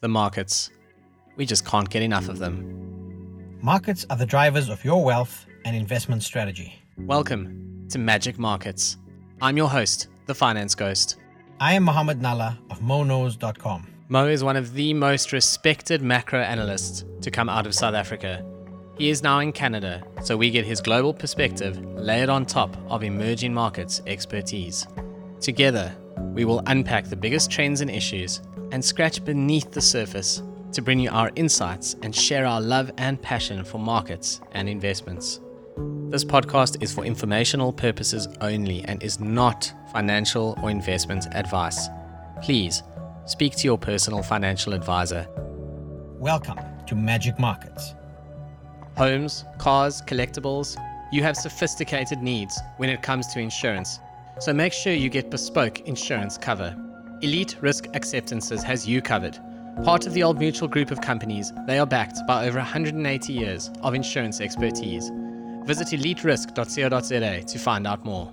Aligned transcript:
the 0.00 0.08
markets. 0.08 0.70
We 1.36 1.44
just 1.44 1.66
can't 1.66 1.88
get 1.90 2.02
enough 2.02 2.30
of 2.30 2.38
them. 2.38 3.58
Markets 3.60 4.06
are 4.08 4.16
the 4.16 4.24
drivers 4.24 4.70
of 4.70 4.82
your 4.82 5.04
wealth 5.04 5.44
and 5.66 5.76
investment 5.76 6.22
strategy. 6.22 6.82
Welcome 6.96 7.86
to 7.90 7.98
Magic 7.98 8.38
Markets. 8.38 8.96
I'm 9.42 9.58
your 9.58 9.68
host, 9.68 10.08
the 10.24 10.34
Finance 10.34 10.74
Ghost. 10.74 11.16
I 11.60 11.74
am 11.74 11.82
Mohammed 11.82 12.18
Nalla 12.18 12.56
of 12.70 12.80
monos.com. 12.80 13.88
Mo 14.08 14.26
is 14.26 14.42
one 14.42 14.56
of 14.56 14.72
the 14.72 14.94
most 14.94 15.34
respected 15.34 16.00
macro 16.00 16.40
analysts 16.40 17.04
to 17.20 17.30
come 17.30 17.50
out 17.50 17.66
of 17.66 17.74
South 17.74 17.94
Africa. 17.94 18.42
He 18.96 19.10
is 19.10 19.22
now 19.22 19.40
in 19.40 19.52
Canada, 19.52 20.02
so 20.22 20.34
we 20.34 20.50
get 20.50 20.64
his 20.64 20.80
global 20.80 21.12
perspective 21.12 21.78
layered 21.94 22.30
on 22.30 22.46
top 22.46 22.74
of 22.88 23.02
emerging 23.02 23.52
markets 23.52 24.00
expertise. 24.06 24.86
Together, 25.40 25.94
we 26.32 26.46
will 26.46 26.62
unpack 26.66 27.04
the 27.06 27.16
biggest 27.16 27.50
trends 27.50 27.82
and 27.82 27.90
issues 27.90 28.40
and 28.72 28.84
scratch 28.84 29.24
beneath 29.24 29.70
the 29.72 29.80
surface 29.80 30.42
to 30.72 30.82
bring 30.82 31.00
you 31.00 31.10
our 31.10 31.30
insights 31.36 31.96
and 32.02 32.14
share 32.14 32.46
our 32.46 32.60
love 32.60 32.90
and 32.98 33.20
passion 33.20 33.64
for 33.64 33.78
markets 33.78 34.40
and 34.52 34.68
investments. 34.68 35.40
This 36.08 36.24
podcast 36.24 36.82
is 36.82 36.92
for 36.92 37.04
informational 37.04 37.72
purposes 37.72 38.28
only 38.40 38.82
and 38.84 39.02
is 39.02 39.20
not 39.20 39.72
financial 39.92 40.56
or 40.62 40.70
investment 40.70 41.26
advice. 41.32 41.88
Please 42.42 42.82
speak 43.26 43.56
to 43.56 43.64
your 43.64 43.78
personal 43.78 44.22
financial 44.22 44.72
advisor. 44.72 45.26
Welcome 46.18 46.58
to 46.86 46.94
Magic 46.94 47.38
Markets. 47.38 47.94
Homes, 48.96 49.44
cars, 49.58 50.02
collectibles, 50.02 50.76
you 51.12 51.22
have 51.22 51.36
sophisticated 51.36 52.22
needs 52.22 52.60
when 52.76 52.88
it 52.88 53.02
comes 53.02 53.26
to 53.28 53.40
insurance. 53.40 53.98
So 54.38 54.52
make 54.52 54.72
sure 54.72 54.92
you 54.92 55.08
get 55.08 55.30
bespoke 55.30 55.80
insurance 55.80 56.38
cover. 56.38 56.76
Elite 57.22 57.56
Risk 57.60 57.86
Acceptances 57.92 58.62
has 58.62 58.88
you 58.88 59.02
covered. 59.02 59.38
Part 59.84 60.06
of 60.06 60.14
the 60.14 60.22
Old 60.22 60.38
Mutual 60.38 60.68
group 60.68 60.90
of 60.90 61.02
companies, 61.02 61.52
they 61.66 61.78
are 61.78 61.86
backed 61.86 62.26
by 62.26 62.46
over 62.46 62.58
180 62.58 63.32
years 63.32 63.70
of 63.82 63.94
insurance 63.94 64.40
expertise. 64.40 65.10
Visit 65.64 65.88
eliterisk.co.za 65.88 67.42
to 67.42 67.58
find 67.58 67.86
out 67.86 68.06
more. 68.06 68.32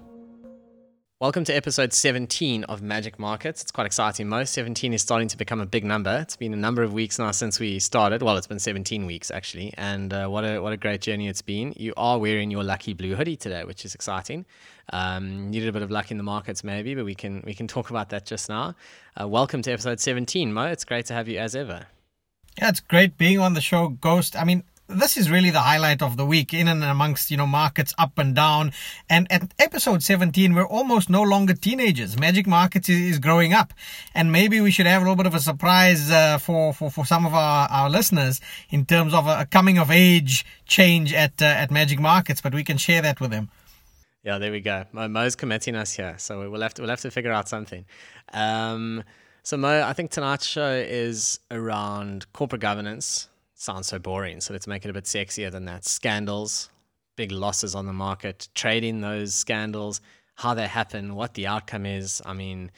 Welcome 1.20 1.46
to 1.46 1.54
episode 1.56 1.94
17 1.94 2.66
of 2.66 2.84
Magic 2.84 3.18
Markets. 3.18 3.64
It's 3.64 3.72
quite 3.72 3.88
exciting. 3.88 4.30
Mo. 4.30 4.44
17 4.44 4.94
is 4.94 5.02
starting 5.02 5.28
to 5.30 5.36
become 5.36 5.60
a 5.60 5.66
big 5.66 5.84
number. 5.84 6.16
It's 6.22 6.36
been 6.36 6.54
a 6.54 6.58
number 6.58 6.84
of 6.84 6.94
weeks 6.94 7.18
now 7.18 7.32
since 7.32 7.60
we 7.60 7.80
started. 7.80 8.22
Well, 8.22 8.38
it's 8.38 8.46
been 8.46 8.60
17 8.60 9.08
weeks 9.08 9.32
actually, 9.32 9.74
and 9.80 10.14
uh, 10.14 10.28
what 10.28 10.44
a 10.44 10.60
what 10.60 10.74
a 10.74 10.78
great 10.78 11.02
journey 11.02 11.28
it's 11.28 11.42
been. 11.42 11.74
You 11.76 11.96
are 11.98 12.20
wearing 12.20 12.52
your 12.52 12.64
lucky 12.64 12.94
blue 12.94 13.16
hoodie 13.16 13.36
today, 13.36 13.64
which 13.64 13.84
is 13.84 13.96
exciting. 13.96 14.46
Um, 14.94 15.50
needed 15.50 15.70
a 15.70 15.72
bit 15.72 15.82
of 15.82 15.90
luck 15.90 16.12
in 16.12 16.18
the 16.18 16.24
markets 16.24 16.64
maybe, 16.64 16.94
but 16.94 17.04
we 17.04 17.16
can 17.16 17.42
we 17.48 17.56
can 17.56 17.68
talk 17.76 17.90
about 17.90 18.10
that 18.10 18.28
just 18.28 18.48
now. 18.48 18.76
Uh, 19.20 19.28
welcome 19.28 19.64
to 19.64 19.72
episode 19.72 20.00
17, 20.00 20.54
Mo. 20.54 20.68
It's 20.68 20.86
great 20.86 21.08
to 21.08 21.16
have 21.16 21.28
you 21.28 21.40
as 21.40 21.56
ever. 21.56 21.88
Yeah, 22.60 22.70
it's 22.70 22.80
great 22.80 23.18
being 23.18 23.40
on 23.40 23.56
the 23.56 23.62
show, 23.62 23.88
Ghost. 23.88 24.36
I 24.36 24.44
mean, 24.44 24.62
this 24.88 25.18
is 25.18 25.30
really 25.30 25.50
the 25.50 25.60
highlight 25.60 26.02
of 26.02 26.18
the 26.18 26.26
week 26.26 26.54
in 26.54 26.68
and 26.68 26.84
amongst 26.84 27.30
you 27.30 27.38
know 27.38 27.48
markets 27.48 27.94
up 27.98 28.18
and 28.18 28.36
down. 28.36 28.72
And 29.10 29.32
at 29.32 29.54
episode 29.60 30.02
17 30.04 30.54
we're 30.54 30.66
almost 30.66 31.10
no 31.10 31.22
longer 31.22 31.54
teenagers. 31.54 32.18
Magic 32.20 32.48
markets 32.48 32.90
is, 32.90 33.20
growing 33.20 33.54
up. 33.54 33.74
And 34.14 34.32
maybe 34.32 34.62
we 34.62 34.72
should 34.72 34.86
have 34.86 35.02
a 35.02 35.06
little 35.06 35.16
bit 35.16 35.26
of 35.26 35.34
a 35.34 35.40
surprise 35.40 36.10
uh, 36.10 36.38
for, 36.38 36.74
for 36.74 36.90
for 36.90 37.06
some 37.06 37.26
of 37.26 37.34
our, 37.34 37.68
our 37.70 37.90
listeners 37.90 38.40
in 38.70 38.86
terms 38.86 39.14
of 39.14 39.28
a, 39.28 39.46
coming 39.46 39.78
of 39.78 39.92
age 39.92 40.46
change 40.66 41.14
at 41.14 41.42
uh, 41.42 41.46
at 41.46 41.72
magic 41.72 42.00
markets 42.00 42.42
but 42.42 42.54
we 42.54 42.64
can 42.64 42.78
share 42.78 43.02
that 43.02 43.20
with 43.20 43.32
them. 43.32 43.50
Yeah 44.24 44.38
there 44.38 44.52
we 44.52 44.62
go. 44.62 44.86
Mo's 44.94 45.36
committing 45.36 45.76
us 45.76 45.94
here 45.94 46.16
so 46.18 46.50
we'll 46.50 46.62
have 46.62 46.74
to 46.76 46.82
we'll 46.82 46.90
have 46.90 47.02
to 47.02 47.12
figure 47.12 47.32
out 47.32 47.50
something. 47.50 47.86
Um, 48.34 49.04
so 49.44 49.56
mo 49.56 49.82
i 49.82 49.94
think 49.94 50.12
tonight's 50.12 50.46
show 50.46 50.74
is 50.74 51.40
around 51.52 52.26
corporate 52.34 52.60
governance 52.60 53.30
sounds 53.58 53.88
so 53.88 54.00
boring. 54.00 54.40
So 54.40 54.54
let's 54.54 54.68
make 54.68 54.86
it 54.86 54.90
a 54.90 54.94
bit 54.94 55.06
sexier 55.06 55.52
than 55.52 55.66
that. 55.66 55.84
Scandals, 55.84 56.70
big 57.16 57.32
losses 57.32 57.76
on 57.76 57.86
the 57.86 57.94
market, 57.94 58.48
trading 58.56 59.02
those 59.02 59.34
scandals, 59.34 60.00
how 60.36 60.54
they 60.54 60.68
happen, 60.68 61.16
what 61.16 61.34
the 61.34 61.48
outcome 61.48 61.86
is. 61.86 62.22
I 62.26 62.34
mean, 62.34 62.72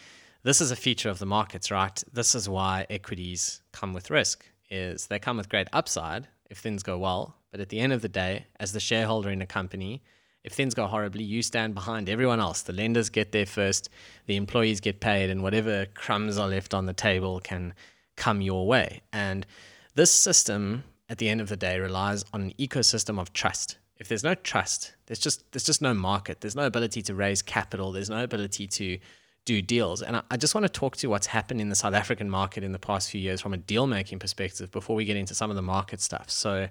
this 0.44 0.62
is 0.62 0.72
a 0.72 0.76
feature 0.76 1.10
of 1.10 1.20
the 1.20 1.26
markets, 1.26 1.70
right? 1.70 2.02
This 2.12 2.34
is 2.34 2.48
why 2.48 2.88
equities 2.90 3.62
come 3.74 3.94
with 3.94 4.10
risk. 4.10 4.46
Is 4.72 5.08
they 5.08 5.20
come 5.20 5.38
with 5.38 5.50
great 5.50 5.68
upside 5.74 6.28
if 6.50 6.60
things 6.60 6.84
go 6.84 6.98
well, 6.98 7.36
but 7.52 7.60
at 7.60 7.70
the 7.70 7.80
end 7.80 7.92
of 7.92 8.02
the 8.02 8.10
day, 8.10 8.46
as 8.60 8.72
the 8.72 8.80
shareholder 8.80 9.30
in 9.30 9.42
a 9.42 9.48
company, 9.48 10.04
if 10.44 10.54
things 10.54 10.74
go 10.74 10.86
horribly, 10.86 11.24
you 11.24 11.42
stand 11.42 11.74
behind 11.74 12.08
everyone 12.08 12.40
else. 12.40 12.62
The 12.62 12.74
lenders 12.74 13.10
get 13.10 13.32
there 13.32 13.46
first, 13.46 13.90
the 14.28 14.36
employees 14.36 14.80
get 14.80 15.02
paid, 15.02 15.30
and 15.30 15.44
whatever 15.44 15.86
crumbs 15.88 16.38
are 16.38 16.48
left 16.48 16.74
on 16.74 16.86
the 16.86 16.94
table 16.94 17.40
can 17.40 17.74
come 18.16 18.42
your 18.42 18.68
way. 18.68 19.02
And 19.12 19.46
this 20.00 20.12
system, 20.14 20.86
at 21.10 21.18
the 21.18 21.28
end 21.28 21.42
of 21.42 21.50
the 21.50 21.58
day, 21.58 21.78
relies 21.78 22.24
on 22.34 22.42
an 22.42 22.54
ecosystem 22.58 23.20
of 23.20 23.34
trust. 23.34 23.78
If 23.98 24.08
there's 24.08 24.24
no 24.24 24.34
trust, 24.34 24.94
there's 25.08 25.20
just 25.20 25.52
there's 25.52 25.66
just 25.66 25.82
no 25.82 25.94
market. 25.94 26.40
There's 26.40 26.56
no 26.56 26.66
ability 26.66 27.02
to 27.02 27.14
raise 27.14 27.42
capital. 27.42 27.92
There's 27.92 28.10
no 28.10 28.24
ability 28.24 28.68
to 28.68 28.98
do 29.44 29.62
deals. 29.62 30.02
And 30.02 30.16
I, 30.16 30.22
I 30.32 30.38
just 30.38 30.56
want 30.56 30.66
to 30.66 30.72
talk 30.72 30.96
to 30.98 31.08
what's 31.08 31.28
happened 31.28 31.60
in 31.60 31.68
the 31.68 31.76
South 31.76 31.94
African 31.94 32.30
market 32.30 32.64
in 32.64 32.72
the 32.72 32.80
past 32.80 33.10
few 33.10 33.20
years 33.20 33.42
from 33.42 33.54
a 33.54 33.58
deal 33.58 33.88
making 33.88 34.20
perspective 34.20 34.72
before 34.72 34.96
we 34.96 35.04
get 35.04 35.18
into 35.18 35.36
some 35.36 35.50
of 35.50 35.58
the 35.58 35.62
market 35.62 36.00
stuff. 36.00 36.30
So 36.30 36.70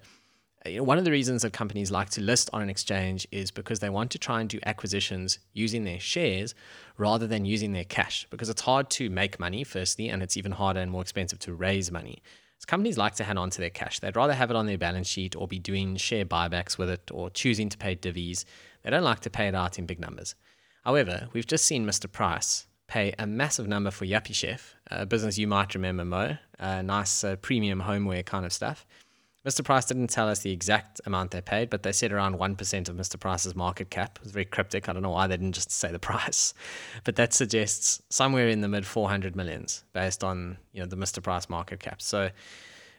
one 0.64 0.96
of 0.96 1.04
the 1.04 1.10
reasons 1.10 1.42
that 1.42 1.52
companies 1.52 1.90
like 1.90 2.08
to 2.10 2.22
list 2.22 2.48
on 2.54 2.62
an 2.62 2.70
exchange 2.70 3.28
is 3.30 3.50
because 3.50 3.80
they 3.80 3.90
want 3.90 4.10
to 4.12 4.18
try 4.18 4.40
and 4.40 4.48
do 4.48 4.58
acquisitions 4.64 5.38
using 5.52 5.84
their 5.84 6.00
shares 6.00 6.54
rather 6.96 7.26
than 7.26 7.44
using 7.44 7.72
their 7.72 7.84
cash 7.84 8.26
because 8.30 8.48
it's 8.48 8.62
hard 8.62 8.88
to 8.90 9.10
make 9.10 9.38
money 9.38 9.64
firstly 9.64 10.08
and 10.08 10.22
it's 10.22 10.36
even 10.38 10.52
harder 10.52 10.80
and 10.80 10.90
more 10.90 11.02
expensive 11.02 11.38
to 11.40 11.52
raise 11.52 11.92
money 11.92 12.22
so 12.58 12.66
companies 12.66 12.98
like 12.98 13.14
to 13.16 13.24
hang 13.24 13.38
on 13.38 13.50
to 13.50 13.60
their 13.60 13.70
cash. 13.70 14.00
They'd 14.00 14.16
rather 14.16 14.34
have 14.34 14.50
it 14.50 14.56
on 14.56 14.66
their 14.66 14.78
balance 14.78 15.06
sheet 15.06 15.36
or 15.36 15.46
be 15.46 15.58
doing 15.58 15.96
share 15.96 16.24
buybacks 16.24 16.76
with 16.76 16.90
it 16.90 17.10
or 17.12 17.30
choosing 17.30 17.68
to 17.68 17.78
pay 17.78 17.94
divvies. 17.94 18.44
They 18.82 18.90
don't 18.90 19.04
like 19.04 19.20
to 19.20 19.30
pay 19.30 19.48
it 19.48 19.54
out 19.54 19.78
in 19.78 19.86
big 19.86 20.00
numbers. 20.00 20.34
However, 20.84 21.28
we've 21.32 21.46
just 21.46 21.64
seen 21.66 21.86
Mr. 21.86 22.10
Price 22.10 22.66
pay 22.88 23.14
a 23.18 23.26
massive 23.26 23.68
number 23.68 23.90
for 23.90 24.06
Yuppiechef, 24.06 24.74
a 24.90 25.06
business 25.06 25.38
you 25.38 25.46
might 25.46 25.74
remember, 25.74 26.04
Mo, 26.04 26.36
a 26.58 26.82
nice 26.82 27.22
uh, 27.22 27.36
premium 27.36 27.80
homeware 27.80 28.22
kind 28.22 28.44
of 28.44 28.52
stuff. 28.52 28.86
Mr. 29.46 29.64
Price 29.64 29.84
didn't 29.86 30.08
tell 30.08 30.28
us 30.28 30.40
the 30.40 30.50
exact 30.50 31.00
amount 31.06 31.30
they 31.30 31.40
paid, 31.40 31.70
but 31.70 31.82
they 31.82 31.92
said 31.92 32.12
around 32.12 32.38
1% 32.38 32.88
of 32.88 32.96
Mr. 32.96 33.18
Price's 33.18 33.54
market 33.54 33.88
cap. 33.88 34.18
It 34.18 34.24
was 34.24 34.32
very 34.32 34.44
cryptic. 34.44 34.88
I 34.88 34.92
don't 34.92 35.02
know 35.02 35.10
why 35.10 35.26
they 35.26 35.36
didn't 35.36 35.52
just 35.52 35.70
say 35.70 35.92
the 35.92 35.98
price. 36.10 36.54
But 37.04 37.16
that 37.16 37.32
suggests 37.32 38.02
somewhere 38.10 38.48
in 38.48 38.60
the 38.60 38.68
mid 38.68 38.84
400 38.84 39.36
millions 39.36 39.84
based 39.92 40.24
on 40.24 40.58
you 40.72 40.80
know 40.80 40.86
the 40.86 40.96
Mr. 40.96 41.22
Price 41.22 41.48
market 41.48 41.80
cap. 41.80 42.02
So 42.02 42.30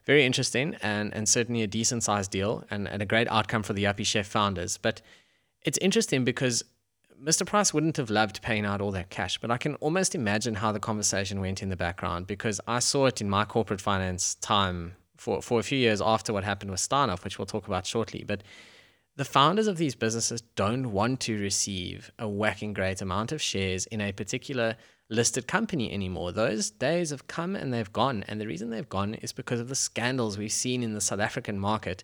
very 0.05 0.25
interesting 0.25 0.75
and, 0.81 1.13
and 1.13 1.27
certainly 1.27 1.61
a 1.61 1.67
decent 1.67 2.03
sized 2.03 2.31
deal 2.31 2.63
and, 2.71 2.87
and 2.87 3.01
a 3.01 3.05
great 3.05 3.27
outcome 3.29 3.61
for 3.61 3.73
the 3.73 3.83
Yuppiechef 3.83 4.25
founders. 4.25 4.77
But 4.77 5.01
it's 5.63 5.77
interesting 5.79 6.23
because 6.23 6.63
Mr. 7.21 7.45
Price 7.45 7.73
wouldn't 7.73 7.97
have 7.97 8.09
loved 8.09 8.41
paying 8.41 8.65
out 8.65 8.79
all 8.79 8.91
that 8.91 9.09
cash, 9.09 9.37
but 9.37 9.51
I 9.51 9.57
can 9.57 9.75
almost 9.75 10.15
imagine 10.15 10.55
how 10.55 10.71
the 10.71 10.79
conversation 10.79 11.41
went 11.41 11.61
in 11.61 11.67
the 11.67 11.75
background 11.75 12.27
because 12.27 12.61
I 12.65 12.79
saw 12.79 13.07
it 13.07 13.19
in 13.19 13.29
my 13.29 13.43
corporate 13.43 13.81
finance 13.81 14.35
time 14.35 14.95
for, 15.19 15.41
for 15.41 15.59
a 15.59 15.63
few 15.63 15.77
years 15.77 16.01
after 16.01 16.31
what 16.31 16.43
happened 16.43 16.71
with 16.71 16.79
Steinhoff, 16.79 17.23
which 17.23 17.37
we'll 17.37 17.45
talk 17.45 17.67
about 17.67 17.85
shortly. 17.85 18.23
But 18.23 18.41
the 19.15 19.25
founders 19.25 19.67
of 19.67 19.77
these 19.77 19.95
businesses 19.95 20.41
don't 20.55 20.91
want 20.91 21.19
to 21.21 21.37
receive 21.37 22.11
a 22.17 22.27
whacking 22.27 22.73
great 22.73 23.01
amount 23.01 23.31
of 23.31 23.41
shares 23.41 23.85
in 23.87 23.99
a 23.99 24.13
particular 24.13 24.77
listed 25.09 25.47
company 25.47 25.91
anymore. 25.91 26.31
Those 26.31 26.69
days 26.69 27.09
have 27.09 27.27
come 27.27 27.55
and 27.55 27.73
they've 27.73 27.91
gone. 27.91 28.23
And 28.27 28.39
the 28.39 28.47
reason 28.47 28.69
they've 28.69 28.87
gone 28.87 29.15
is 29.15 29.33
because 29.33 29.59
of 29.59 29.67
the 29.67 29.75
scandals 29.75 30.37
we've 30.37 30.51
seen 30.51 30.83
in 30.83 30.93
the 30.93 31.01
South 31.01 31.19
African 31.19 31.59
market 31.59 32.03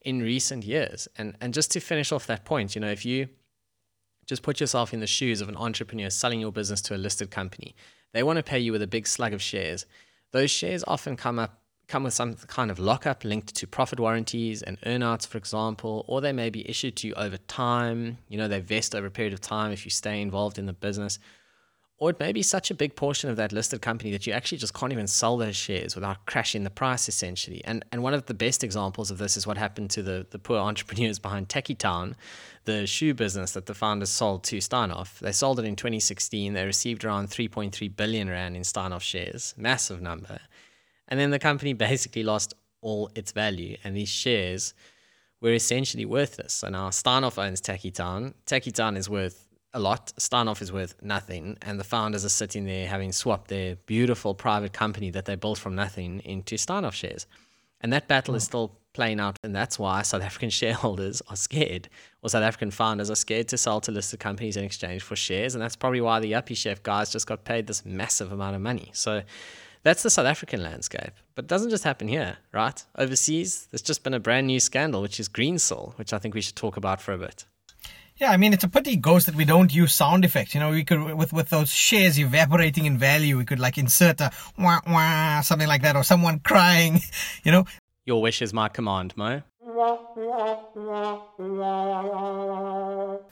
in 0.00 0.20
recent 0.20 0.64
years. 0.64 1.06
And 1.16 1.36
and 1.40 1.54
just 1.54 1.70
to 1.72 1.80
finish 1.80 2.10
off 2.10 2.26
that 2.26 2.44
point, 2.44 2.74
you 2.74 2.80
know, 2.80 2.90
if 2.90 3.04
you 3.04 3.28
just 4.26 4.42
put 4.42 4.60
yourself 4.60 4.92
in 4.92 5.00
the 5.00 5.06
shoes 5.06 5.40
of 5.40 5.48
an 5.48 5.56
entrepreneur 5.56 6.10
selling 6.10 6.40
your 6.40 6.52
business 6.52 6.80
to 6.82 6.96
a 6.96 6.98
listed 6.98 7.30
company, 7.30 7.74
they 8.12 8.22
want 8.22 8.36
to 8.38 8.42
pay 8.42 8.58
you 8.58 8.72
with 8.72 8.82
a 8.82 8.86
big 8.86 9.06
slug 9.06 9.32
of 9.32 9.40
shares. 9.40 9.86
Those 10.32 10.50
shares 10.50 10.82
often 10.86 11.16
come 11.16 11.38
up 11.38 11.62
come 11.88 12.04
with 12.04 12.14
some 12.14 12.34
kind 12.34 12.70
of 12.70 12.78
lockup 12.78 13.24
linked 13.24 13.54
to 13.56 13.66
profit 13.66 13.98
warranties 13.98 14.62
and 14.62 14.80
earnouts, 14.82 15.26
for 15.26 15.38
example, 15.38 16.04
or 16.06 16.20
they 16.20 16.32
may 16.32 16.50
be 16.50 16.68
issued 16.68 16.96
to 16.96 17.08
you 17.08 17.14
over 17.14 17.38
time. 17.38 18.18
You 18.28 18.36
know, 18.36 18.46
they 18.46 18.60
vest 18.60 18.94
over 18.94 19.06
a 19.06 19.10
period 19.10 19.32
of 19.32 19.40
time 19.40 19.72
if 19.72 19.84
you 19.84 19.90
stay 19.90 20.20
involved 20.20 20.58
in 20.58 20.66
the 20.66 20.74
business. 20.74 21.18
Or 22.00 22.10
it 22.10 22.20
may 22.20 22.30
be 22.30 22.42
such 22.42 22.70
a 22.70 22.74
big 22.74 22.94
portion 22.94 23.28
of 23.28 23.36
that 23.36 23.52
listed 23.52 23.82
company 23.82 24.12
that 24.12 24.24
you 24.24 24.32
actually 24.32 24.58
just 24.58 24.72
can't 24.72 24.92
even 24.92 25.08
sell 25.08 25.36
those 25.36 25.56
shares 25.56 25.96
without 25.96 26.26
crashing 26.26 26.62
the 26.62 26.70
price, 26.70 27.08
essentially. 27.08 27.60
And 27.64 27.84
and 27.90 28.04
one 28.04 28.14
of 28.14 28.26
the 28.26 28.34
best 28.34 28.62
examples 28.62 29.10
of 29.10 29.18
this 29.18 29.36
is 29.36 29.48
what 29.48 29.58
happened 29.58 29.90
to 29.90 30.02
the, 30.02 30.26
the 30.30 30.38
poor 30.38 30.58
entrepreneurs 30.70 31.18
behind 31.18 31.48
Tekkie 31.48 31.76
Town, 31.76 32.14
the 32.66 32.86
shoe 32.86 33.14
business 33.14 33.52
that 33.52 33.66
the 33.66 33.74
founders 33.74 34.10
sold 34.10 34.44
to 34.44 34.58
Steinhoff. 34.58 35.18
They 35.18 35.32
sold 35.32 35.58
it 35.58 35.64
in 35.64 35.74
2016. 35.74 36.52
They 36.52 36.64
received 36.64 37.04
around 37.04 37.30
3.3 37.30 37.96
billion 37.96 38.28
rand 38.28 38.54
in 38.54 38.62
Steinhoff 38.62 39.02
shares, 39.02 39.54
massive 39.56 40.00
number. 40.00 40.38
And 41.08 41.18
then 41.18 41.30
the 41.30 41.38
company 41.38 41.72
basically 41.72 42.22
lost 42.22 42.54
all 42.80 43.10
its 43.14 43.32
value, 43.32 43.76
and 43.82 43.96
these 43.96 44.08
shares 44.08 44.74
were 45.40 45.52
essentially 45.52 46.04
worthless. 46.04 46.52
So 46.52 46.68
now 46.68 46.90
Steinhoff 46.90 47.38
owns 47.38 47.60
Tekkie 47.60 47.92
Town. 47.92 48.96
Is 48.96 49.08
worth 49.08 49.46
a 49.74 49.80
lot. 49.80 50.12
Steinhoff 50.18 50.62
is 50.62 50.72
worth 50.72 50.94
nothing, 51.02 51.56
and 51.62 51.78
the 51.78 51.84
founders 51.84 52.24
are 52.24 52.30
sitting 52.30 52.64
there 52.64 52.86
having 52.86 53.12
swapped 53.12 53.48
their 53.48 53.76
beautiful 53.86 54.34
private 54.34 54.72
company 54.72 55.10
that 55.10 55.24
they 55.24 55.34
built 55.34 55.58
from 55.58 55.74
nothing 55.74 56.20
into 56.20 56.56
Steinhoff 56.56 56.94
shares. 56.94 57.26
And 57.80 57.92
that 57.92 58.08
battle 58.08 58.34
is 58.34 58.44
hmm. 58.44 58.48
still 58.48 58.78
playing 58.92 59.20
out, 59.20 59.36
and 59.44 59.54
that's 59.54 59.78
why 59.78 60.02
South 60.02 60.22
African 60.22 60.50
shareholders 60.60 61.22
are 61.28 61.36
scared, 61.36 61.88
or 62.22 62.28
South 62.28 62.42
African 62.42 62.70
founders 62.70 63.10
are 63.10 63.16
scared 63.16 63.48
to 63.48 63.58
sell 63.58 63.80
to 63.82 63.92
listed 63.92 64.20
companies 64.20 64.56
in 64.56 64.64
exchange 64.64 65.02
for 65.02 65.16
shares, 65.16 65.54
and 65.54 65.62
that's 65.62 65.76
probably 65.76 66.00
why 66.00 66.18
the 66.20 66.32
Yuppiechef 66.32 66.82
guys 66.82 67.10
just 67.10 67.26
got 67.26 67.44
paid 67.44 67.66
this 67.66 67.84
massive 67.84 68.32
amount 68.32 68.56
of 68.56 68.62
money. 68.62 68.90
So 68.92 69.22
that's 69.82 70.02
the 70.02 70.10
South 70.10 70.26
African 70.26 70.62
landscape. 70.62 71.12
But 71.34 71.46
it 71.46 71.48
doesn't 71.48 71.70
just 71.70 71.84
happen 71.84 72.08
here, 72.08 72.38
right? 72.52 72.84
Overseas, 72.96 73.68
there's 73.70 73.82
just 73.82 74.02
been 74.02 74.14
a 74.14 74.20
brand 74.20 74.46
new 74.46 74.60
scandal, 74.60 75.02
which 75.02 75.20
is 75.20 75.28
Greensill, 75.28 75.96
which 75.98 76.12
I 76.12 76.18
think 76.18 76.34
we 76.34 76.40
should 76.40 76.56
talk 76.56 76.76
about 76.76 77.00
for 77.00 77.12
a 77.12 77.18
bit. 77.18 77.44
Yeah, 78.16 78.32
I 78.32 78.36
mean 78.36 78.52
it's 78.52 78.64
a 78.64 78.68
pity, 78.68 78.96
Ghost, 78.96 79.26
that 79.26 79.36
we 79.36 79.44
don't 79.44 79.72
use 79.72 79.92
sound 79.92 80.24
effects. 80.24 80.52
You 80.52 80.60
know, 80.60 80.70
we 80.70 80.82
could 80.82 81.00
with 81.14 81.32
with 81.32 81.50
those 81.50 81.70
shares 81.70 82.18
evaporating 82.18 82.84
in 82.84 82.98
value, 82.98 83.38
we 83.38 83.44
could 83.44 83.60
like 83.60 83.78
insert 83.78 84.20
a 84.20 84.32
wah 84.58 84.80
wah 84.86 85.40
something 85.42 85.68
like 85.68 85.82
that, 85.82 85.94
or 85.94 86.02
someone 86.02 86.40
crying. 86.40 87.00
You 87.44 87.52
know, 87.52 87.64
your 88.06 88.20
wish 88.20 88.42
is 88.42 88.52
my 88.52 88.68
command, 88.68 89.16
Mo. 89.16 89.42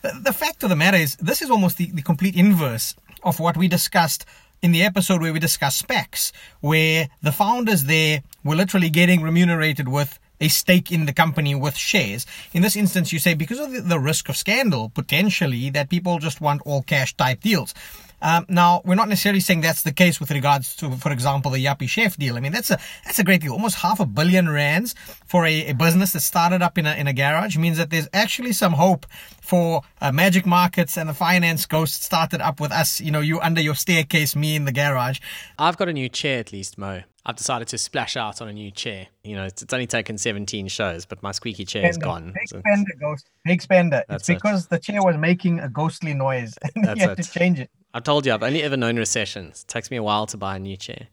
The, 0.03 0.21
the 0.23 0.33
fact 0.33 0.63
of 0.63 0.69
the 0.69 0.77
matter 0.77 0.97
is, 0.97 1.17
this 1.17 1.43
is 1.43 1.51
almost 1.51 1.79
the, 1.79 1.91
the 1.91 2.03
complete 2.03 2.37
inverse 2.37 2.95
of 3.25 3.41
what 3.41 3.57
we 3.57 3.67
discussed 3.69 4.27
in 4.63 4.73
the 4.73 4.83
episode 4.83 5.21
where 5.21 5.33
we 5.33 5.39
discussed 5.39 5.87
SPACs, 5.87 6.33
where 6.61 7.09
the 7.23 7.33
founders 7.33 7.85
there 7.85 8.23
were 8.45 8.57
literally 8.57 8.91
getting 8.91 9.23
remunerated 9.23 9.89
with 9.89 10.19
a 10.41 10.49
stake 10.49 10.93
in 10.93 11.07
the 11.07 11.13
company 11.13 11.55
with 11.55 11.77
shares. 11.77 12.27
In 12.53 12.63
this 12.63 12.77
instance, 12.77 13.13
you 13.13 13.19
say 13.19 13.35
because 13.35 13.59
of 13.59 13.89
the 13.89 13.99
risk 13.99 14.29
of 14.29 14.37
scandal, 14.37 14.91
potentially, 14.91 15.71
that 15.71 15.89
people 15.89 16.19
just 16.19 16.41
want 16.41 16.63
all 16.65 16.83
cash 16.83 17.17
type 17.17 17.41
deals. 17.41 17.75
Um, 18.23 18.47
now, 18.49 18.83
we're 18.85 18.95
not 18.95 19.09
necessarily 19.09 19.41
saying 19.41 19.61
that's 19.61 19.83
the 19.83 19.93
case 19.93 20.21
with 20.21 20.31
regards 20.31 20.75
to, 20.77 20.91
for 20.93 21.13
example, 21.13 21.51
the 21.51 21.65
Yuppiechef 21.65 22.17
deal. 22.17 22.37
I 22.37 22.41
mean, 22.41 22.53
that's 22.53 22.71
a 22.71 22.79
that's 23.05 23.19
a 23.19 23.25
great 23.25 23.43
deal. 23.43 23.53
Almost 23.53 23.77
half 23.77 24.01
a 24.01 24.07
billion 24.07 24.49
rands 24.49 24.95
for 25.27 25.45
a, 25.45 25.69
a 25.69 25.73
business 25.75 26.13
that 26.13 26.21
started 26.21 26.63
up 26.63 26.79
in 26.79 26.87
a 26.87 26.95
in 26.95 27.07
a 27.07 27.13
garage 27.13 27.57
means 27.57 27.77
that 27.79 27.91
there's 27.91 28.09
actually 28.13 28.53
some 28.53 28.73
hope 28.73 29.07
for 29.41 29.83
uh, 30.01 30.13
Magic 30.13 30.47
Markets 30.47 30.97
and 30.97 31.09
the 31.09 31.15
finance 31.15 31.67
ghost 31.67 32.03
started 32.03 32.41
up 32.41 32.61
with 32.61 32.73
us. 32.73 33.01
You 33.01 33.11
know, 33.11 33.21
you 33.21 33.41
under 33.41 33.61
your 33.61 33.75
staircase, 33.75 34.35
me 34.35 34.57
in 34.57 34.65
the 34.65 34.73
garage. 34.73 35.21
I've 35.59 35.77
got 35.77 35.89
a 35.89 35.93
new 35.93 36.09
chair 36.09 36.41
at 36.41 36.53
least, 36.53 36.79
Mo. 36.79 37.03
I've 37.29 37.35
decided 37.35 37.67
to 37.69 37.79
splash 37.79 38.17
out 38.17 38.41
on 38.41 38.47
a 38.47 38.53
new 38.53 38.71
chair. 38.71 39.09
You 39.25 39.35
know, 39.35 39.45
it's, 39.45 39.61
it's 39.61 39.75
only 39.75 39.89
taken 39.89 40.17
17 40.17 40.69
shows, 40.69 41.07
but 41.07 41.25
my 41.25 41.33
squeaky 41.33 41.65
chair 41.65 41.83
spender, 41.83 41.91
is 41.91 41.99
gone. 41.99 42.33
Big 42.33 42.49
so 42.49 42.61
spender, 42.61 42.93
ghost. 43.01 43.31
Big 43.45 43.63
spender. 43.63 44.05
It's 44.09 44.29
because 44.29 44.67
it. 44.67 44.71
the 44.71 44.79
chair 44.79 45.03
was 45.03 45.17
making 45.17 45.59
a 45.59 45.69
ghostly 45.69 46.15
noise 46.15 46.57
and 46.77 46.85
That's 46.85 47.01
you 47.01 47.09
had 47.09 47.19
it. 47.19 47.23
to 47.25 47.31
change 47.31 47.59
it. 47.59 47.71
I 47.97 48.01
told 48.01 48.27
you, 48.27 48.35
I've 48.35 48.43
only 48.43 48.63
ever 48.63 48.77
known 48.77 48.99
recessions. 48.99 49.63
It 49.63 49.69
takes 49.69 49.91
me 49.91 49.97
a 49.97 50.03
while 50.03 50.27
to 50.27 50.37
buy 50.37 50.57
a 50.57 50.59
new 50.59 50.77
chair. 50.77 51.07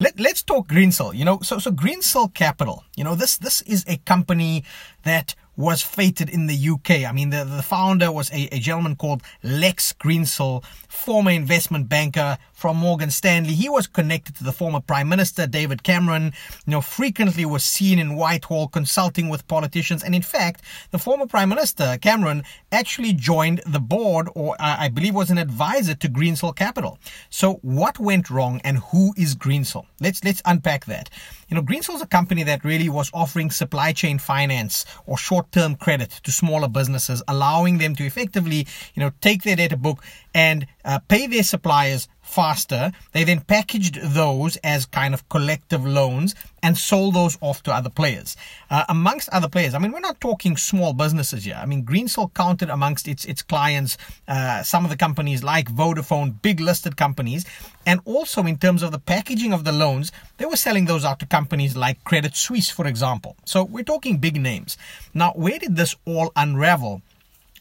Let, 0.00 0.18
let's 0.18 0.42
talk 0.42 0.66
Greensill. 0.66 1.14
You 1.14 1.24
know, 1.24 1.38
so 1.42 1.60
so 1.60 1.70
Greensill 1.70 2.34
Capital. 2.34 2.82
You 2.96 3.04
know, 3.04 3.14
this 3.14 3.38
this 3.38 3.62
is 3.62 3.84
a 3.86 3.98
company 3.98 4.64
that 5.04 5.36
was 5.56 5.82
fated 5.82 6.28
in 6.28 6.46
the 6.46 6.68
UK. 6.70 7.08
I 7.08 7.12
mean, 7.12 7.30
the, 7.30 7.44
the 7.44 7.62
founder 7.62 8.10
was 8.10 8.30
a, 8.32 8.48
a 8.52 8.58
gentleman 8.58 8.96
called 8.96 9.22
Lex 9.42 9.92
Greensill, 9.92 10.64
former 10.88 11.30
investment 11.30 11.88
banker 11.88 12.38
from 12.52 12.76
Morgan 12.78 13.10
Stanley. 13.10 13.52
He 13.52 13.68
was 13.68 13.86
connected 13.86 14.36
to 14.36 14.44
the 14.44 14.52
former 14.52 14.80
Prime 14.80 15.08
Minister 15.08 15.46
David 15.46 15.82
Cameron, 15.82 16.32
you 16.66 16.70
know, 16.70 16.80
frequently 16.80 17.44
was 17.44 17.64
seen 17.64 17.98
in 17.98 18.16
Whitehall 18.16 18.68
consulting 18.68 19.28
with 19.28 19.46
politicians. 19.48 20.02
And 20.02 20.14
in 20.14 20.22
fact, 20.22 20.62
the 20.90 20.98
former 20.98 21.26
Prime 21.26 21.48
Minister 21.48 21.98
Cameron 22.00 22.42
actually 22.72 23.12
joined 23.12 23.60
the 23.66 23.80
board, 23.80 24.28
or 24.34 24.56
I 24.58 24.88
believe 24.88 25.14
was 25.14 25.30
an 25.30 25.38
advisor 25.38 25.94
to 25.94 26.08
Greensill 26.08 26.56
Capital. 26.56 26.98
So 27.28 27.54
what 27.62 27.98
went 27.98 28.30
wrong 28.30 28.60
and 28.64 28.78
who 28.78 29.12
is 29.16 29.34
Greensill? 29.34 29.86
Let's, 30.00 30.24
let's 30.24 30.42
unpack 30.44 30.86
that. 30.86 31.10
You 31.48 31.56
know, 31.56 31.62
Greensill 31.62 31.96
is 31.96 32.02
a 32.02 32.06
company 32.06 32.42
that 32.44 32.64
really 32.64 32.88
was 32.88 33.10
offering 33.12 33.50
supply 33.50 33.92
chain 33.92 34.18
finance 34.18 34.86
or 35.06 35.18
short-term 35.44 35.76
credit 35.76 36.10
to 36.22 36.32
smaller 36.32 36.68
businesses, 36.68 37.22
allowing 37.28 37.78
them 37.78 37.94
to 37.94 38.04
effectively, 38.04 38.66
you 38.94 39.00
know, 39.00 39.10
take 39.20 39.42
their 39.42 39.56
data 39.56 39.76
book 39.76 40.02
and 40.34 40.66
uh, 40.84 40.98
pay 41.08 41.26
their 41.26 41.42
suppliers 41.42 42.08
faster. 42.34 42.90
They 43.12 43.24
then 43.24 43.40
packaged 43.40 43.96
those 44.02 44.56
as 44.58 44.86
kind 44.86 45.14
of 45.14 45.28
collective 45.28 45.86
loans 45.86 46.34
and 46.64 46.76
sold 46.76 47.14
those 47.14 47.38
off 47.40 47.62
to 47.62 47.72
other 47.72 47.90
players. 47.90 48.36
Uh, 48.70 48.84
amongst 48.88 49.28
other 49.28 49.48
players, 49.48 49.74
I 49.74 49.78
mean, 49.78 49.92
we're 49.92 50.00
not 50.00 50.20
talking 50.20 50.56
small 50.56 50.92
businesses 50.92 51.44
here. 51.44 51.58
I 51.62 51.66
mean, 51.66 51.84
Greensill 51.84 52.34
counted 52.34 52.70
amongst 52.70 53.06
its 53.06 53.24
its 53.24 53.42
clients 53.42 53.96
uh, 54.26 54.62
some 54.62 54.84
of 54.84 54.90
the 54.90 54.96
companies 54.96 55.44
like 55.44 55.70
Vodafone, 55.70 56.42
big 56.42 56.58
listed 56.60 56.96
companies, 56.96 57.44
and 57.86 58.00
also 58.04 58.42
in 58.42 58.58
terms 58.58 58.82
of 58.82 58.90
the 58.90 58.98
packaging 58.98 59.52
of 59.52 59.62
the 59.64 59.72
loans, 59.72 60.10
they 60.38 60.46
were 60.46 60.56
selling 60.56 60.86
those 60.86 61.04
out 61.04 61.20
to 61.20 61.26
companies 61.26 61.76
like 61.76 62.02
Credit 62.04 62.34
Suisse, 62.34 62.70
for 62.70 62.86
example. 62.86 63.36
So 63.44 63.62
we're 63.64 63.84
talking 63.84 64.18
big 64.18 64.40
names. 64.40 64.76
Now, 65.12 65.32
where 65.36 65.58
did 65.58 65.76
this 65.76 65.94
all 66.04 66.32
unravel? 66.34 67.02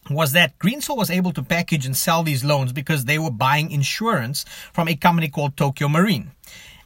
Was 0.09 0.33
that 0.33 0.59
Greensill 0.59 0.97
was 0.97 1.09
able 1.09 1.31
to 1.33 1.44
package 1.44 1.85
and 1.85 1.95
sell 1.95 2.23
these 2.23 2.44
loans 2.44 2.73
because 2.73 3.05
they 3.05 3.17
were 3.17 3.31
buying 3.31 3.71
insurance 3.71 4.45
from 4.73 4.88
a 4.88 4.95
company 4.95 5.29
called 5.29 5.55
Tokio 5.55 5.89
Marine. 5.89 6.31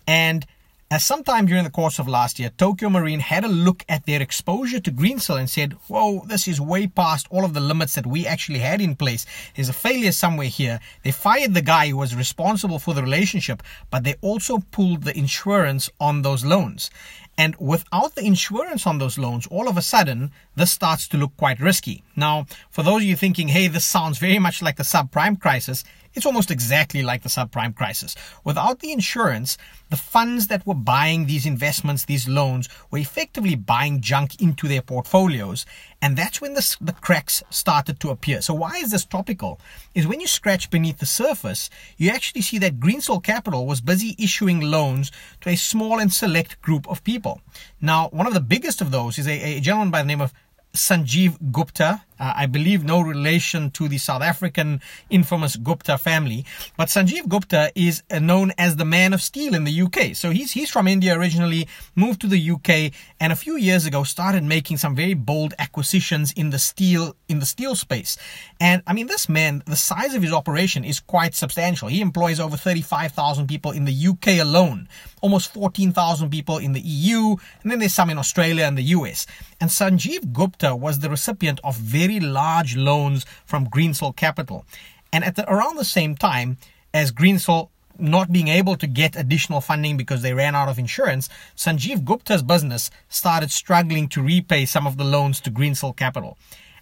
And 0.05 0.45
as 0.89 1.05
sometime 1.05 1.47
during 1.47 1.65
the 1.65 1.69
course 1.69 1.99
of 1.99 2.07
last 2.07 2.39
year, 2.39 2.49
Tokio 2.57 2.89
Marine 2.89 3.19
had 3.19 3.43
a 3.43 3.49
look 3.49 3.83
at 3.89 4.05
their 4.05 4.21
exposure 4.21 4.79
to 4.79 4.89
Greensill 4.89 5.37
and 5.37 5.49
said, 5.49 5.73
Whoa, 5.89 6.23
this 6.27 6.47
is 6.47 6.61
way 6.61 6.87
past 6.87 7.27
all 7.29 7.43
of 7.43 7.53
the 7.53 7.59
limits 7.59 7.95
that 7.95 8.07
we 8.07 8.25
actually 8.25 8.59
had 8.59 8.79
in 8.79 8.95
place. 8.95 9.25
There's 9.53 9.67
a 9.67 9.73
failure 9.73 10.13
somewhere 10.13 10.47
here. 10.47 10.79
They 11.03 11.11
fired 11.11 11.53
the 11.53 11.61
guy 11.61 11.89
who 11.89 11.97
was 11.97 12.15
responsible 12.15 12.79
for 12.79 12.93
the 12.93 13.03
relationship, 13.03 13.63
but 13.89 14.05
they 14.05 14.15
also 14.21 14.59
pulled 14.71 15.03
the 15.03 15.17
insurance 15.17 15.89
on 15.99 16.21
those 16.21 16.45
loans. 16.45 16.89
And 17.37 17.57
without 17.59 18.15
the 18.15 18.23
insurance 18.23 18.87
on 18.87 18.97
those 18.97 19.17
loans, 19.17 19.45
all 19.47 19.67
of 19.67 19.75
a 19.75 19.81
sudden, 19.81 20.31
this 20.57 20.71
starts 20.71 21.07
to 21.09 21.18
look 21.18 21.38
quite 21.38 21.59
risky. 21.59 22.04
Now, 22.15 22.48
for 22.71 22.83
those 22.83 23.04
of 23.04 23.07
you 23.07 23.15
thinking, 23.15 23.48
hey, 23.48 23.68
this 23.68 23.86
sounds 23.86 24.18
very 24.18 24.39
much 24.39 24.62
like 24.62 24.75
the 24.75 24.83
subprime 24.83 25.39
crisis, 25.39 25.83
it's 26.18 26.25
almost 26.25 26.50
exactly 26.50 27.04
like 27.04 27.21
the 27.21 27.30
subprime 27.30 27.75
crisis. 27.75 28.15
Without 28.44 28.80
the 28.80 28.92
insurance, 28.92 29.56
the 29.92 29.98
funds 29.98 30.48
that 30.48 30.65
were 30.65 30.74
buying 30.74 31.27
these 31.27 31.45
investments, 31.45 32.06
these 32.06 32.27
loans, 32.27 32.68
were 32.89 32.98
effectively 32.98 33.54
buying 33.54 34.01
junk 34.01 34.42
into 34.42 34.68
their 34.68 34.81
portfolios. 34.81 35.68
And 36.01 36.18
that's 36.18 36.42
when 36.42 36.56
the, 36.56 36.77
the 36.81 36.94
cracks 36.94 37.44
started 37.51 38.00
to 38.00 38.09
appear. 38.09 38.42
So 38.42 38.56
why 38.56 38.77
is 38.77 38.89
this 38.89 39.06
topical? 39.06 39.59
Is 39.94 40.07
when 40.07 40.19
you 40.19 40.25
scratch 40.25 40.71
beneath 40.71 40.98
the 40.98 41.06
surface, 41.06 41.69
you 41.98 42.09
actually 42.09 42.42
see 42.42 42.57
that 42.57 42.80
Greensill 42.80 43.24
Capital 43.24 43.68
was 43.68 43.80
busy 43.80 44.15
issuing 44.18 44.59
loans 44.59 45.12
to 45.42 45.50
a 45.50 45.56
small 45.56 46.00
and 46.00 46.12
select 46.12 46.59
group 46.63 46.89
of 46.89 47.04
people. 47.04 47.42
Now, 47.80 48.09
one 48.09 48.25
of 48.25 48.33
the 48.33 48.39
biggest 48.39 48.81
of 48.81 48.89
those 48.89 49.19
is 49.19 49.28
a, 49.28 49.57
a 49.57 49.59
gentleman 49.59 49.92
by 49.92 50.02
the 50.02 50.07
name 50.07 50.21
of 50.21 50.33
Sanjeev 50.77 51.33
Gupta. 51.41 52.06
Uh, 52.19 52.33
I 52.36 52.45
believe 52.45 52.83
no 52.83 53.02
relation 53.02 53.71
to 53.71 53.88
the 53.88 53.97
South 53.97 54.21
African 54.21 54.81
infamous 55.09 55.56
Gupta 55.56 55.97
family, 55.97 56.45
but 56.78 56.90
Sanjeev 56.90 57.28
Gupta 57.28 57.71
is 57.76 58.04
uh, 58.12 58.19
known 58.19 58.52
as 58.57 58.76
the 58.76 58.86
man 58.86 59.14
of 59.14 59.21
steel 59.21 59.54
in 59.54 59.64
the 59.64 59.81
UK. 59.81 60.16
So 60.16 60.31
he's 60.31 60.52
he's 60.52 60.69
from 60.69 60.88
India 60.88 61.18
originally, 61.18 61.68
moved 61.95 62.21
to 62.21 62.28
the 62.28 62.52
UK, 62.52 62.94
and 63.19 63.33
a 63.33 63.36
few 63.36 63.57
years 63.57 63.86
ago 63.86 64.04
started 64.04 64.44
making 64.44 64.78
some 64.78 64.95
very 64.95 65.14
bold 65.14 65.54
acquisitions 65.59 66.31
in 66.33 66.50
the 66.50 66.59
steel 66.59 67.16
in 67.28 67.40
the 67.40 67.45
steel 67.45 67.76
space. 67.76 68.18
And 68.59 68.81
I 68.88 68.94
mean, 68.94 69.07
this 69.07 69.30
man, 69.30 69.64
the 69.66 69.76
size 69.76 70.16
of 70.16 70.21
his 70.21 70.33
operation 70.33 70.83
is 70.83 71.00
quite 71.00 71.36
substantial. 71.36 71.88
He 71.88 72.02
employs 72.02 72.40
over 72.40 72.57
35,000 72.57 73.47
people 73.47 73.71
in 73.71 73.86
the 73.86 74.07
UK 74.07 74.40
alone, 74.42 74.88
almost 75.21 75.54
14,000 75.54 76.30
people 76.30 76.57
in 76.57 76.74
the 76.74 76.81
EU, 76.81 77.36
and 77.62 77.71
then 77.71 77.80
there's 77.80 77.94
some 77.94 78.09
in 78.09 78.18
Australia 78.18 78.66
and 78.66 78.78
the 78.78 78.83
US. 78.97 79.26
And 79.59 79.69
Sanjeev 79.69 80.31
Gupta 80.33 80.76
was 80.76 81.00
the 81.00 81.09
recipient 81.09 81.59
of 81.64 81.76
very 81.76 82.06
large 82.19 82.76
loans 82.76 83.26
from 83.45 83.68
Greensill 83.68 84.16
Capital. 84.16 84.66
And 85.11 85.23
at 85.23 85.35
the, 85.35 85.52
around 85.52 85.78
the 85.78 85.85
same 85.85 86.16
time 86.16 86.57
as 86.94 87.11
Greensill 87.11 87.69
not 87.99 88.31
being 88.31 88.47
able 88.47 88.76
to 88.78 88.87
get 88.87 89.16
additional 89.16 89.61
funding 89.61 89.97
because 89.97 90.21
they 90.21 90.33
ran 90.33 90.56
out 90.56 90.69
of 90.69 90.78
insurance, 90.78 91.30
Sanjeev 91.56 92.04
Gupta's 92.04 92.44
business 92.44 92.92
started 93.09 93.52
struggling 93.52 94.07
to 94.09 94.21
repay 94.21 94.66
some 94.66 94.85
of 94.85 94.97
the 94.97 95.04
loans 95.04 95.40
to 95.42 95.52
Greensill 95.52 95.95
Capital. 95.95 96.37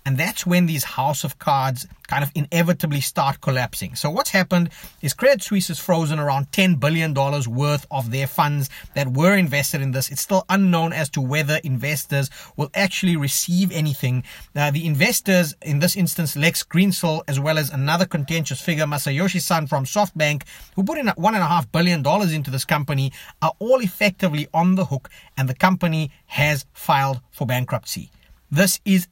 And 0.05 0.17
that's 0.19 0.45
when 0.45 0.67
these 0.67 0.83
house 0.83 1.24
of 1.24 1.39
cards 1.39 1.88
kind 2.07 2.24
of 2.24 2.31
inevitably 2.35 3.01
start 3.01 3.41
collapsing. 3.41 3.95
So 3.95 4.12
what's 4.12 4.29
happened 4.29 4.69
is 5.01 5.15
Credit 5.15 5.41
Suisse 5.41 5.69
has 5.69 5.79
frozen 5.79 6.19
around 6.19 6.51
$10 6.51 6.79
billion 6.79 7.13
worth 7.13 7.88
of 7.89 8.12
their 8.12 8.27
funds 8.27 8.69
that 8.93 9.07
were 9.07 9.35
invested 9.35 9.81
in 9.81 9.91
this. 9.91 10.12
It's 10.12 10.21
still 10.21 10.45
unknown 10.50 10.93
as 10.93 11.09
to 11.12 11.21
whether 11.21 11.59
investors 11.63 12.29
will 12.55 12.69
actually 12.75 13.17
receive 13.17 13.71
anything. 13.71 14.24
Uh, 14.55 14.69
the 14.69 14.85
investors, 14.85 15.55
in 15.63 15.79
this 15.79 15.95
instance, 15.95 16.35
Lex 16.35 16.63
Greensill, 16.63 17.24
as 17.27 17.39
well 17.39 17.57
as 17.57 17.71
another 17.71 18.05
contentious 18.05 18.62
figure, 18.62 18.85
Masayoshi 18.85 19.41
Son 19.41 19.65
from 19.65 19.85
SoftBank, 19.85 20.43
who 20.75 20.83
put 20.83 21.00
in 21.00 21.07
$1.5 21.07 21.71
billion 21.71 22.05
into 22.31 22.51
this 22.51 22.65
company, 22.65 23.12
are 23.41 23.53
all 23.57 23.81
effectively 23.81 24.47
on 24.53 24.75
the 24.75 24.85
hook 24.85 25.09
and 25.35 25.50
the 25.50 25.55
company 25.55 26.12
has 26.27 26.65
filed 26.74 27.21
for 27.31 27.47
bankruptcy. 27.47 28.12
This 28.51 28.79
is 28.85 29.07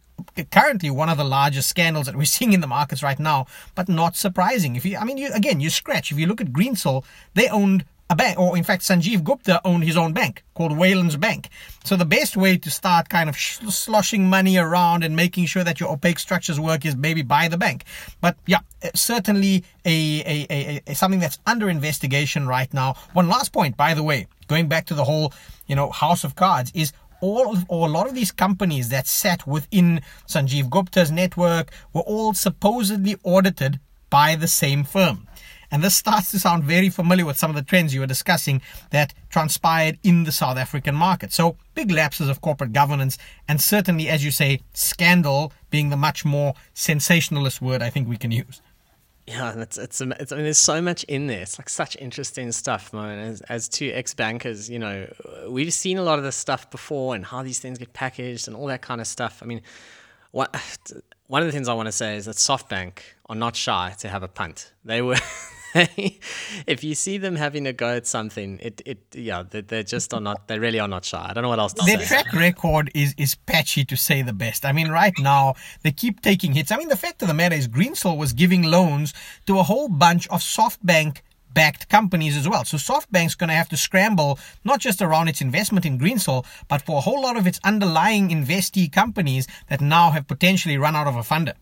currently 0.52 0.90
one 0.90 1.10
of 1.10 1.18
the 1.18 1.24
largest 1.24 1.70
scandals 1.70 2.06
that 2.06 2.16
we're 2.16 2.26
seeing 2.26 2.54
in 2.54 2.62
the 2.62 2.68
markets 2.68 3.04
right 3.04 3.20
now, 3.20 3.48
but 3.76 3.90
not 3.90 4.16
surprising. 4.16 4.76
If 4.76 4.86
you, 4.86 4.98
I 4.98 5.04
mean, 5.04 5.18
you, 5.18 5.32
again, 5.34 5.60
you 5.60 5.70
scratch. 5.70 6.12
If 6.12 6.20
you 6.20 6.28
look 6.28 6.42
at 6.42 6.54
Greensill, 6.54 7.04
they 7.34 7.48
owned 7.50 7.86
a 8.10 8.16
bank, 8.16 8.38
or 8.38 8.58
in 8.58 8.64
fact, 8.64 8.84
Sanjeev 8.84 9.24
Gupta 9.24 9.62
owned 9.66 9.84
his 9.84 9.98
own 9.98 10.14
bank 10.14 10.44
called 10.54 10.72
Wyelands 10.74 11.20
Bank. 11.20 11.50
So 11.84 11.96
the 11.96 12.06
best 12.06 12.38
way 12.38 12.58
to 12.58 12.70
start 12.70 13.10
kind 13.10 13.30
of 13.30 13.36
sloshing 13.38 14.30
money 14.30 14.58
around 14.58 15.04
and 15.04 15.16
making 15.16 15.46
sure 15.46 15.64
that 15.64 15.80
your 15.80 15.90
opaque 15.90 16.20
structures 16.20 16.60
work 16.60 16.86
is 16.86 16.96
maybe 16.96 17.22
buy 17.24 17.48
the 17.48 17.58
bank. 17.58 17.86
But 18.22 18.36
yeah, 18.46 18.60
uh, 18.84 18.90
certainly 18.94 19.64
a, 19.86 20.22
a, 20.26 20.48
a, 20.50 20.82
a 20.88 20.96
something 20.96 21.20
that's 21.20 21.40
under 21.46 21.70
investigation 21.70 22.48
right 22.48 22.72
now. 22.74 22.96
One 23.14 23.28
last 23.30 23.52
point, 23.52 23.78
by 23.78 23.94
the 23.94 24.04
way, 24.04 24.28
going 24.48 24.68
back 24.68 24.86
to 24.88 24.94
the 24.94 25.06
whole, 25.06 25.34
you 25.68 25.76
know, 25.76 25.90
house 25.90 26.24
of 26.24 26.36
cards 26.36 26.72
is 26.76 26.92
all 27.24 27.54
of, 27.54 27.66
or 27.70 27.88
a 27.88 27.92
lot 27.92 28.08
of 28.08 28.14
these 28.14 28.32
companies 28.32 28.90
that 28.90 29.08
sat 29.08 29.48
within 29.48 30.02
Sanjeev 30.28 30.70
Gupta's 30.70 31.10
network 31.10 31.72
were 31.94 32.02
all 32.02 32.34
supposedly 32.34 33.16
audited 33.24 33.80
by 34.10 34.36
the 34.36 34.48
same 34.48 34.84
firm. 34.84 35.28
And 35.72 35.82
this 35.82 35.96
starts 35.96 36.30
to 36.32 36.40
sound 36.40 36.66
very 36.66 36.90
familiar 36.90 37.26
with 37.26 37.38
some 37.38 37.50
of 37.50 37.56
the 37.56 37.64
trends 37.64 37.94
you 37.94 38.02
were 38.02 38.06
discussing 38.06 38.62
that 38.92 39.14
transpired 39.30 39.98
in 40.04 40.26
the 40.26 40.32
South 40.32 40.58
African 40.58 40.94
market. 40.94 41.34
So, 41.34 41.56
big 41.74 41.90
lapses 41.90 42.30
of 42.30 42.42
corporate 42.42 42.74
governance, 42.74 43.18
and 43.48 43.60
certainly, 43.60 44.10
as 44.10 44.24
you 44.24 44.30
say, 44.30 44.60
scandal 44.74 45.52
being 45.72 45.90
the 45.90 45.98
much 45.98 46.26
more 46.26 46.54
sensationalist 46.76 47.62
word 47.62 47.82
I 47.82 47.90
think 47.90 48.08
we 48.08 48.18
can 48.18 48.32
use. 48.32 48.62
Yeah, 49.26 49.54
and 49.54 49.62
it's, 49.62 49.78
it's, 49.78 50.02
I 50.02 50.06
mean, 50.06 50.16
there's 50.18 50.58
so 50.58 50.82
much 50.82 51.06
in 51.06 51.28
there. 51.28 51.42
It's 51.42 51.58
like 51.58 51.70
such 51.70 51.96
interesting 51.98 52.52
stuff, 52.52 52.92
man. 52.92 53.20
As, 53.20 53.42
as 53.42 53.70
two 53.70 53.90
ex 53.94 54.14
bankers, 54.14 54.70
you 54.70 54.80
know, 54.80 55.08
we've 55.48 55.72
seen 55.74 55.98
a 55.98 56.04
lot 56.04 56.18
of 56.18 56.26
this 56.26 56.36
stuff 56.36 56.70
before 56.70 57.16
and 57.16 57.26
how 57.26 57.42
these 57.42 57.60
things 57.60 57.78
get 57.78 57.94
packaged 57.94 58.48
and 58.48 58.58
all 58.58 58.68
that 58.68 58.82
kind 58.82 59.00
of 59.00 59.08
stuff. 59.08 59.42
I 59.42 59.46
mean, 59.46 59.62
what 60.32 60.54
one 61.28 61.42
of 61.42 61.48
the 61.48 61.54
things 61.54 61.70
I 61.70 61.74
want 61.74 61.88
to 61.88 61.94
say 61.94 62.18
is 62.18 62.26
that 62.26 62.36
SoftBank 62.36 63.00
are 63.30 63.36
not 63.36 63.56
shy 63.56 63.96
to 64.00 64.10
have 64.10 64.24
a 64.24 64.28
punt. 64.28 64.74
They 64.84 65.02
were 65.02 65.16
if 66.68 66.84
you 66.84 66.94
see 66.94 67.18
them 67.18 67.36
having 67.36 67.66
a 67.66 67.74
go 67.74 67.90
at 67.90 68.06
something, 68.06 68.60
it, 68.62 68.82
it 68.86 69.00
yeah, 69.14 69.44
they, 69.44 69.62
they 69.62 69.84
just 69.84 70.14
are 70.14 70.22
not. 70.22 70.48
They 70.48 70.60
really 70.60 70.80
are 70.80 70.88
not 70.88 71.04
shy. 71.04 71.26
I 71.28 71.34
don't 71.34 71.42
know 71.42 71.50
what 71.50 71.60
else 71.60 71.74
to 71.74 71.86
Their 71.86 72.00
say. 72.00 72.06
Their 72.06 72.24
track 72.24 72.34
record 72.34 72.92
is 72.94 73.16
is 73.18 73.36
patchy 73.36 73.84
to 73.86 73.96
say 73.96 74.22
the 74.22 74.34
best. 74.34 74.66
I 74.66 74.72
mean, 74.72 74.90
right 74.90 75.14
now 75.20 75.56
they 75.82 75.92
keep 75.92 76.22
taking 76.22 76.54
hits. 76.54 76.72
I 76.72 76.78
mean, 76.78 76.90
the 76.90 76.98
fact 76.98 77.22
of 77.22 77.28
the 77.28 77.34
matter 77.34 77.56
is, 77.56 77.68
Greensill 77.68 78.18
was 78.18 78.34
giving 78.34 78.64
loans 78.64 79.14
to 79.48 79.58
a 79.58 79.64
whole 79.64 79.90
bunch 79.90 80.28
of 80.28 80.42
SoftBank 80.42 81.22
backed 81.54 81.90
companies 81.90 82.36
as 82.36 82.48
well. 82.48 82.66
So 82.66 82.78
SoftBank's 82.78 83.36
going 83.36 83.50
to 83.50 83.56
have 83.56 83.70
to 83.70 83.78
scramble 83.78 84.40
not 84.64 84.80
just 84.80 85.02
around 85.02 85.28
its 85.28 85.42
investment 85.42 85.86
in 85.86 86.00
Greensill, 86.00 86.46
but 86.68 86.82
for 86.82 86.98
a 86.98 87.02
whole 87.02 87.22
lot 87.22 87.38
of 87.38 87.48
its 87.48 87.60
underlying 87.64 88.30
investee 88.30 88.92
companies 88.92 89.48
that 89.70 89.82
now 89.82 90.12
have 90.12 90.28
potentially 90.28 90.78
run 90.78 90.96
out 90.96 91.08
of 91.08 91.16
a 91.16 91.22
funder. 91.22 91.54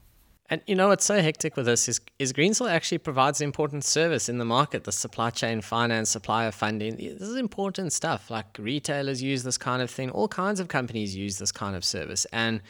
And 0.51 0.61
you 0.67 0.75
know 0.75 0.89
what's 0.89 1.05
so 1.05 1.21
hectic 1.21 1.55
with 1.55 1.65
this 1.65 1.87
is 1.87 2.01
is 2.19 2.33
Greensill 2.33 2.69
actually 2.69 2.97
provides 2.97 3.39
an 3.39 3.45
important 3.45 3.85
service 3.85 4.27
in 4.27 4.37
the 4.37 4.43
market, 4.43 4.83
the 4.83 4.91
supply 4.91 5.29
chain 5.29 5.61
finance, 5.61 6.09
supplier 6.09 6.51
funding. 6.51 6.97
This 6.97 7.21
is 7.21 7.37
important 7.37 7.93
stuff. 7.93 8.29
Like 8.29 8.57
retailers 8.59 9.23
use 9.23 9.43
this 9.43 9.57
kind 9.57 9.81
of 9.81 9.89
thing. 9.89 10.09
All 10.09 10.27
kinds 10.27 10.59
of 10.59 10.67
companies 10.67 11.15
use 11.15 11.37
this 11.37 11.53
kind 11.53 11.73
of 11.73 11.85
service. 11.85 12.25
And 12.33 12.61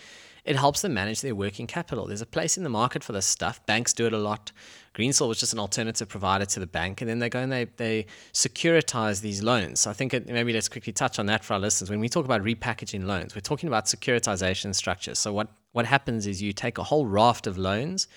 it 0.45 0.55
helps 0.55 0.81
them 0.81 0.93
manage 0.93 1.21
their 1.21 1.33
working 1.33 1.65
capital. 1.65 2.05
There's 2.05 2.21
a 2.21 2.27
place 2.27 2.55
in 2.55 2.63
the 2.63 2.69
market 2.69 3.03
for 3.03 3.13
this 3.13 3.25
stuff. 3.25 3.65
Banks 3.65 3.93
do 3.93 4.05
it 4.05 4.13
a 4.13 4.17
lot. 4.17 4.51
Greensill 4.93 5.27
was 5.27 5.39
just 5.39 5.53
an 5.53 5.59
alternative 5.59 6.07
provider 6.07 6.45
to 6.45 6.59
the 6.59 6.67
bank, 6.67 7.01
and 7.01 7.09
then 7.09 7.17
they 7.17 7.29
go 7.29 7.39
and 7.39 7.51
they 7.51 7.65
they 7.77 8.05
securitize 8.31 9.21
these 9.21 9.41
loans. 9.41 9.79
So 9.79 9.89
I 9.89 9.93
think 9.93 10.13
it, 10.13 10.27
maybe 10.27 10.53
let's 10.53 10.69
quickly 10.69 10.93
touch 10.93 11.17
on 11.17 11.25
that 11.27 11.43
for 11.43 11.55
our 11.55 11.59
listeners. 11.59 11.89
When 11.89 11.99
we 11.99 12.09
talk 12.09 12.25
about 12.25 12.43
repackaging 12.43 13.05
loans, 13.05 13.33
we're 13.33 13.41
talking 13.41 13.67
about 13.67 13.85
securitization 13.85 14.75
structures. 14.75 15.17
So 15.17 15.33
what 15.33 15.47
what 15.71 15.85
happens 15.85 16.27
is 16.27 16.41
you 16.41 16.53
take 16.53 16.77
a 16.77 16.83
whole 16.83 17.05
raft 17.05 17.47
of 17.47 17.57
loans 17.57 18.07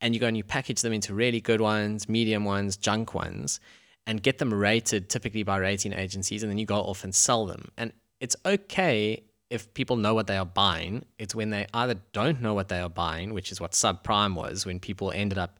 and 0.00 0.14
you 0.14 0.20
go 0.20 0.26
and 0.26 0.36
you 0.36 0.44
package 0.44 0.82
them 0.82 0.92
into 0.92 1.14
really 1.14 1.40
good 1.40 1.60
ones, 1.60 2.08
medium 2.08 2.44
ones, 2.44 2.76
junk 2.76 3.14
ones, 3.14 3.60
and 4.06 4.22
get 4.22 4.38
them 4.38 4.52
rated 4.54 5.10
typically 5.10 5.42
by 5.42 5.58
rating 5.58 5.92
agencies, 5.92 6.42
and 6.42 6.50
then 6.50 6.58
you 6.58 6.66
go 6.66 6.76
off 6.76 7.04
and 7.04 7.14
sell 7.14 7.46
them. 7.46 7.70
And 7.76 7.92
it's 8.20 8.36
okay 8.46 9.24
if 9.50 9.72
people 9.74 9.96
know 9.96 10.14
what 10.14 10.26
they 10.26 10.36
are 10.36 10.46
buying. 10.46 11.04
It's 11.18 11.34
when 11.34 11.50
they 11.50 11.66
either 11.74 11.96
don't 12.12 12.40
know 12.40 12.54
what 12.54 12.68
they 12.68 12.80
are 12.80 12.88
buying, 12.88 13.34
which 13.34 13.52
is 13.52 13.60
what 13.60 13.72
subprime 13.72 14.34
was, 14.34 14.64
when 14.64 14.80
people 14.80 15.12
ended 15.12 15.38
up 15.38 15.58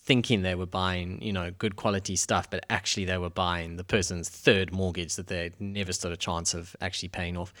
thinking 0.00 0.42
they 0.42 0.54
were 0.54 0.66
buying, 0.66 1.20
you 1.20 1.32
know, 1.32 1.50
good 1.50 1.76
quality 1.76 2.16
stuff, 2.16 2.48
but 2.48 2.64
actually 2.70 3.04
they 3.04 3.18
were 3.18 3.30
buying 3.30 3.76
the 3.76 3.84
person's 3.84 4.28
third 4.28 4.72
mortgage 4.72 5.16
that 5.16 5.26
they 5.26 5.50
never 5.58 5.92
stood 5.92 6.12
a 6.12 6.16
chance 6.16 6.54
of 6.54 6.76
actually 6.80 7.08
paying 7.08 7.36
off. 7.36 7.52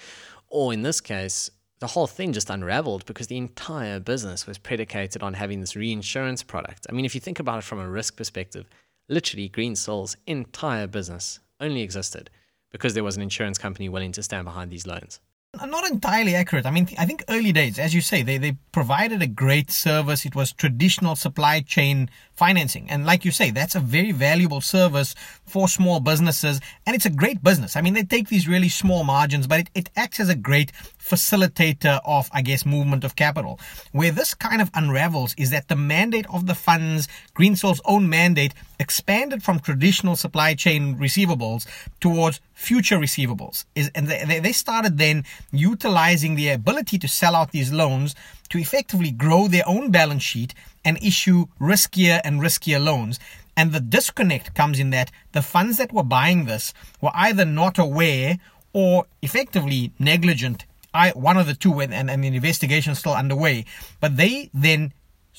Or 0.48 0.72
in 0.72 0.82
this 0.82 1.00
case, 1.00 1.50
the 1.78 1.88
whole 1.88 2.06
thing 2.06 2.32
just 2.32 2.50
unraveled 2.50 3.04
because 3.04 3.26
the 3.26 3.36
entire 3.36 4.00
business 4.00 4.46
was 4.46 4.58
predicated 4.58 5.22
on 5.22 5.34
having 5.34 5.60
this 5.60 5.76
reinsurance 5.76 6.42
product. 6.42 6.86
I 6.88 6.92
mean, 6.92 7.04
if 7.04 7.14
you 7.14 7.20
think 7.20 7.38
about 7.38 7.58
it 7.58 7.64
from 7.64 7.78
a 7.78 7.88
risk 7.88 8.16
perspective, 8.16 8.66
literally 9.08 9.48
Greensill's 9.48 10.16
entire 10.26 10.86
business 10.86 11.40
only 11.60 11.82
existed 11.82 12.30
because 12.70 12.94
there 12.94 13.04
was 13.04 13.16
an 13.16 13.22
insurance 13.22 13.58
company 13.58 13.88
willing 13.88 14.12
to 14.12 14.22
stand 14.22 14.44
behind 14.44 14.70
these 14.70 14.86
loans. 14.86 15.20
Not 15.64 15.90
entirely 15.90 16.34
accurate. 16.34 16.66
I 16.66 16.70
mean, 16.70 16.88
I 16.98 17.06
think 17.06 17.24
early 17.30 17.52
days, 17.52 17.78
as 17.78 17.94
you 17.94 18.02
say, 18.02 18.22
they, 18.22 18.36
they 18.36 18.56
provided 18.72 19.22
a 19.22 19.26
great 19.26 19.70
service. 19.70 20.26
It 20.26 20.34
was 20.34 20.52
traditional 20.52 21.16
supply 21.16 21.60
chain 21.60 22.10
financing. 22.36 22.88
And 22.90 23.06
like 23.06 23.24
you 23.24 23.30
say, 23.30 23.50
that's 23.50 23.74
a 23.74 23.80
very 23.80 24.12
valuable 24.12 24.60
service 24.60 25.14
for 25.46 25.68
small 25.68 26.00
businesses. 26.00 26.60
And 26.86 26.94
it's 26.94 27.06
a 27.06 27.10
great 27.10 27.42
business. 27.42 27.76
I 27.76 27.80
mean, 27.80 27.94
they 27.94 28.02
take 28.02 28.28
these 28.28 28.46
really 28.46 28.68
small 28.68 29.04
margins, 29.04 29.46
but 29.46 29.60
it, 29.60 29.70
it 29.74 29.90
acts 29.96 30.20
as 30.20 30.28
a 30.28 30.34
great 30.34 30.70
facilitator 30.98 32.00
of, 32.04 32.28
I 32.32 32.42
guess, 32.42 32.66
movement 32.66 33.04
of 33.04 33.16
capital. 33.16 33.58
Where 33.92 34.10
this 34.10 34.34
kind 34.34 34.60
of 34.60 34.70
unravels 34.74 35.34
is 35.38 35.50
that 35.50 35.68
the 35.68 35.76
mandate 35.76 36.26
of 36.32 36.46
the 36.46 36.54
funds, 36.54 37.08
Greensill's 37.34 37.80
own 37.86 38.08
mandate, 38.08 38.52
expanded 38.78 39.42
from 39.42 39.60
traditional 39.60 40.16
supply 40.16 40.54
chain 40.54 40.96
receivables 40.96 41.66
towards 42.00 42.40
future 42.52 42.98
receivables. 42.98 43.64
Is 43.74 43.90
and 43.94 44.08
they, 44.08 44.40
they 44.40 44.52
started 44.52 44.98
then 44.98 45.24
utilizing 45.52 46.34
the 46.34 46.50
ability 46.50 46.98
to 46.98 47.08
sell 47.08 47.34
out 47.34 47.52
these 47.52 47.72
loans 47.72 48.14
to 48.48 48.58
effectively 48.58 49.10
grow 49.10 49.48
their 49.48 49.66
own 49.66 49.90
balance 49.90 50.22
sheet 50.22 50.54
and 50.84 51.02
issue 51.02 51.46
riskier 51.60 52.20
and 52.24 52.40
riskier 52.40 52.82
loans. 52.82 53.18
And 53.56 53.72
the 53.72 53.80
disconnect 53.80 54.54
comes 54.54 54.78
in 54.78 54.90
that 54.90 55.10
the 55.32 55.42
funds 55.42 55.78
that 55.78 55.92
were 55.92 56.02
buying 56.02 56.44
this 56.44 56.74
were 57.00 57.12
either 57.14 57.44
not 57.44 57.78
aware 57.78 58.38
or 58.72 59.06
effectively 59.22 59.92
negligent. 59.98 60.66
I, 60.92 61.10
one 61.10 61.36
of 61.36 61.46
the 61.46 61.54
two, 61.54 61.80
and, 61.80 61.92
and, 61.92 62.10
and 62.10 62.22
the 62.22 62.28
investigation 62.28 62.92
is 62.92 62.98
still 62.98 63.14
underway. 63.14 63.64
But 64.00 64.16
they 64.16 64.50
then 64.52 64.92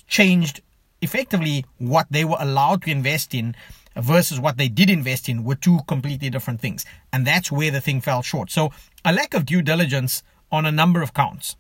changed 0.08 0.62
effectively 1.02 1.66
what 1.78 2.08
they 2.10 2.26
were 2.26 2.38
allowed 2.40 2.84
to 2.84 2.92
invest 2.92 3.34
in 3.34 3.56
versus 3.96 4.40
what 4.40 4.58
they 4.58 4.68
did 4.68 4.90
invest 4.90 5.30
in 5.30 5.44
were 5.44 5.56
two 5.56 5.80
completely 5.88 6.30
different 6.30 6.60
things. 6.60 6.86
And 7.12 7.26
that's 7.26 7.52
where 7.52 7.72
the 7.72 7.82
thing 7.82 8.02
fell 8.02 8.22
short. 8.22 8.52
So 8.52 8.72
a 9.06 9.14
lack 9.14 9.34
of 9.34 9.46
due 9.46 9.62
diligence 9.62 10.24
on 10.52 10.66
a 10.66 10.72
number 10.72 11.02
of 11.02 11.14
counts. 11.14 11.56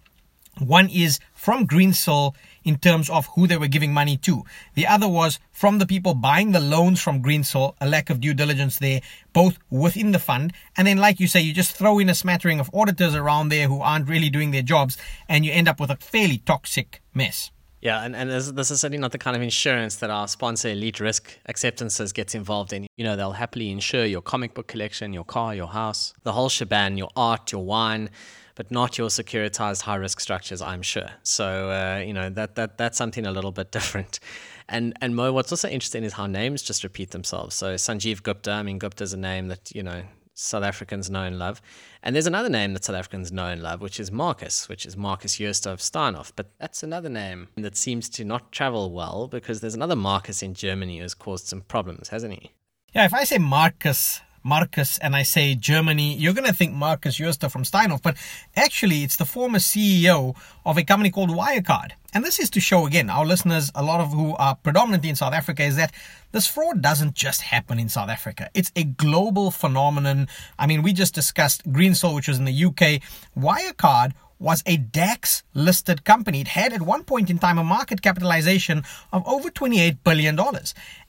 One 0.59 0.89
is 0.89 1.19
from 1.37 1.67
Greensill 1.67 2.35
in 2.63 2.77
terms 2.77 3.09
of 3.09 3.27
who 3.27 3.47
they 3.47 3.57
were 3.57 3.67
giving 3.67 3.93
money 3.93 4.17
to. 4.17 4.43
The 4.73 4.87
other 4.87 5.07
was 5.07 5.39
from 5.51 5.77
the 5.77 5.85
people 5.85 6.13
buying 6.13 6.51
the 6.51 6.59
loans 6.59 6.99
from 6.99 7.23
Greensill, 7.23 7.75
a 7.79 7.87
lack 7.87 8.09
of 8.09 8.19
due 8.19 8.33
diligence 8.33 8.79
there, 8.79 9.01
both 9.31 9.57
within 9.69 10.11
the 10.11 10.19
fund. 10.19 10.51
And 10.75 10.87
then, 10.87 10.97
like 10.97 11.19
you 11.19 11.27
say, 11.27 11.39
you 11.39 11.53
just 11.53 11.75
throw 11.75 11.99
in 11.99 12.09
a 12.09 12.15
smattering 12.15 12.59
of 12.59 12.69
auditors 12.73 13.15
around 13.15 13.49
there 13.49 13.67
who 13.67 13.81
aren't 13.81 14.09
really 14.09 14.29
doing 14.29 14.51
their 14.51 14.63
jobs, 14.63 14.97
and 15.29 15.45
you 15.45 15.53
end 15.53 15.69
up 15.69 15.79
with 15.79 15.91
a 15.91 15.95
fairly 15.95 16.39
toxic 16.39 17.01
mess. 17.13 17.51
Yeah, 17.79 18.03
and, 18.03 18.15
and 18.15 18.31
this, 18.31 18.51
this 18.51 18.71
is 18.71 18.81
certainly 18.81 18.97
not 18.97 19.11
the 19.11 19.19
kind 19.19 19.35
of 19.35 19.43
insurance 19.43 19.97
that 19.97 20.09
our 20.09 20.27
sponsor 20.27 20.69
Elite 20.69 20.99
Risk 20.99 21.37
Acceptances 21.45 22.11
gets 22.11 22.33
involved 22.33 22.73
in. 22.73 22.87
You 22.97 23.05
know, 23.05 23.15
they'll 23.15 23.33
happily 23.33 23.69
insure 23.69 24.05
your 24.05 24.21
comic 24.21 24.55
book 24.55 24.67
collection, 24.67 25.13
your 25.13 25.23
car, 25.23 25.53
your 25.53 25.67
house, 25.67 26.13
the 26.23 26.33
whole 26.33 26.49
shebang, 26.49 26.97
your 26.97 27.09
art, 27.15 27.51
your 27.51 27.63
wine 27.63 28.09
but 28.57 28.71
not 28.71 28.97
your 28.97 29.07
securitized 29.07 29.83
high 29.83 29.95
risk 29.95 30.19
structures, 30.19 30.61
I'm 30.61 30.81
sure. 30.81 31.11
So 31.23 31.69
uh, 31.69 32.03
you 32.05 32.11
know 32.11 32.29
that 32.31 32.55
that 32.55 32.77
that's 32.77 32.97
something 32.97 33.25
a 33.25 33.31
little 33.31 33.51
bit 33.51 33.71
different. 33.77 34.19
And 34.67 34.93
and 34.99 35.15
Mo, 35.15 35.31
what's 35.31 35.51
also 35.51 35.69
interesting 35.69 36.03
is 36.03 36.13
how 36.13 36.25
names 36.25 36.61
just 36.61 36.83
repeat 36.83 37.11
themselves. 37.11 37.55
So 37.55 37.75
Sanjeev 37.75 38.23
Gupta, 38.23 38.51
I 38.51 38.63
mean 38.63 38.79
Gupta 38.79 39.03
is 39.03 39.13
a 39.13 39.17
name 39.17 39.47
that 39.47 39.73
you 39.73 39.83
know 39.83 40.01
South 40.33 40.63
Africans 40.63 41.09
know 41.09 41.23
and 41.23 41.39
love. 41.39 41.61
And 42.03 42.15
there's 42.15 42.27
another 42.27 42.49
name 42.49 42.73
that 42.73 42.83
South 42.83 42.95
Africans 42.95 43.31
know 43.31 43.47
and 43.47 43.61
love, 43.61 43.81
which 43.81 43.99
is 43.99 44.11
Markus, 44.11 44.69
which 44.69 44.85
is 44.85 44.97
Markus 44.97 45.39
of 45.39 45.79
Steinhoff. 45.79 46.31
But 46.35 46.51
that's 46.59 46.83
another 46.83 47.09
name 47.09 47.49
that 47.57 47.75
seems 47.75 48.09
to 48.09 48.25
not 48.25 48.51
travel 48.51 48.91
well 48.91 49.27
because 49.27 49.61
there's 49.61 49.75
another 49.75 49.95
Markus 49.95 50.43
in 50.43 50.53
Germany 50.53 50.99
who's 50.99 51.15
caused 51.15 51.47
some 51.47 51.61
problems, 51.61 52.09
hasn't 52.09 52.33
he? 52.33 52.51
Yeah, 52.93 53.05
if 53.05 53.13
I 53.13 53.23
say 53.23 53.37
Markus, 53.39 54.21
Markus 54.47 54.97
and 54.99 55.13
I 55.13 55.23
say 55.23 55.55
Germany, 55.55 56.15
you're 56.15 56.33
going 56.33 56.47
to 56.47 56.53
think 56.53 56.73
Markus 56.73 57.15
Jooste 57.17 57.51
from 57.51 57.63
Steinhoff, 57.63 58.01
but 58.01 58.15
actually 58.55 59.03
it's 59.03 59.17
the 59.17 59.25
former 59.25 59.59
CEO 59.59 60.35
of 60.65 60.77
a 60.77 60.83
company 60.83 61.11
called 61.11 61.29
Wirecard. 61.29 61.91
And 62.13 62.23
this 62.23 62.39
is 62.39 62.49
to 62.51 62.61
show 62.61 62.85
again 62.85 63.09
our 63.09 63.25
listeners, 63.25 63.71
a 63.75 63.83
lot 63.83 63.99
of 63.99 64.13
who 64.13 64.35
are 64.37 64.55
predominantly 64.55 65.09
in 65.09 65.17
South 65.17 65.33
Africa, 65.33 65.63
is 65.63 65.75
that 65.75 65.93
this 66.31 66.47
fraud 66.47 66.81
doesn't 66.81 67.13
just 67.13 67.41
happen 67.41 67.77
in 67.77 67.89
South 67.89 68.09
Africa. 68.09 68.49
It's 68.53 68.71
a 68.75 68.85
global 68.85 69.51
phenomenon. 69.51 70.29
I 70.57 70.65
mean, 70.65 70.81
we 70.81 70.93
just 70.93 71.13
discussed 71.13 71.69
Greensill, 71.69 72.15
which 72.15 72.29
was 72.29 72.39
in 72.39 72.45
the 72.45 72.65
UK. 72.65 73.01
Wirecard 73.37 74.13
was 74.39 74.63
a 74.65 74.77
DAX 74.77 75.43
listed 75.53 76.03
company. 76.03 76.41
It 76.41 76.49
had 76.49 76.73
at 76.73 76.81
one 76.81 77.03
point 77.03 77.29
in 77.29 77.39
time 77.39 77.57
a 77.57 77.63
market 77.63 78.01
capitalization 78.01 78.83
of 79.11 79.27
over 79.27 79.49
$28 79.49 79.97
billion. 80.03 80.39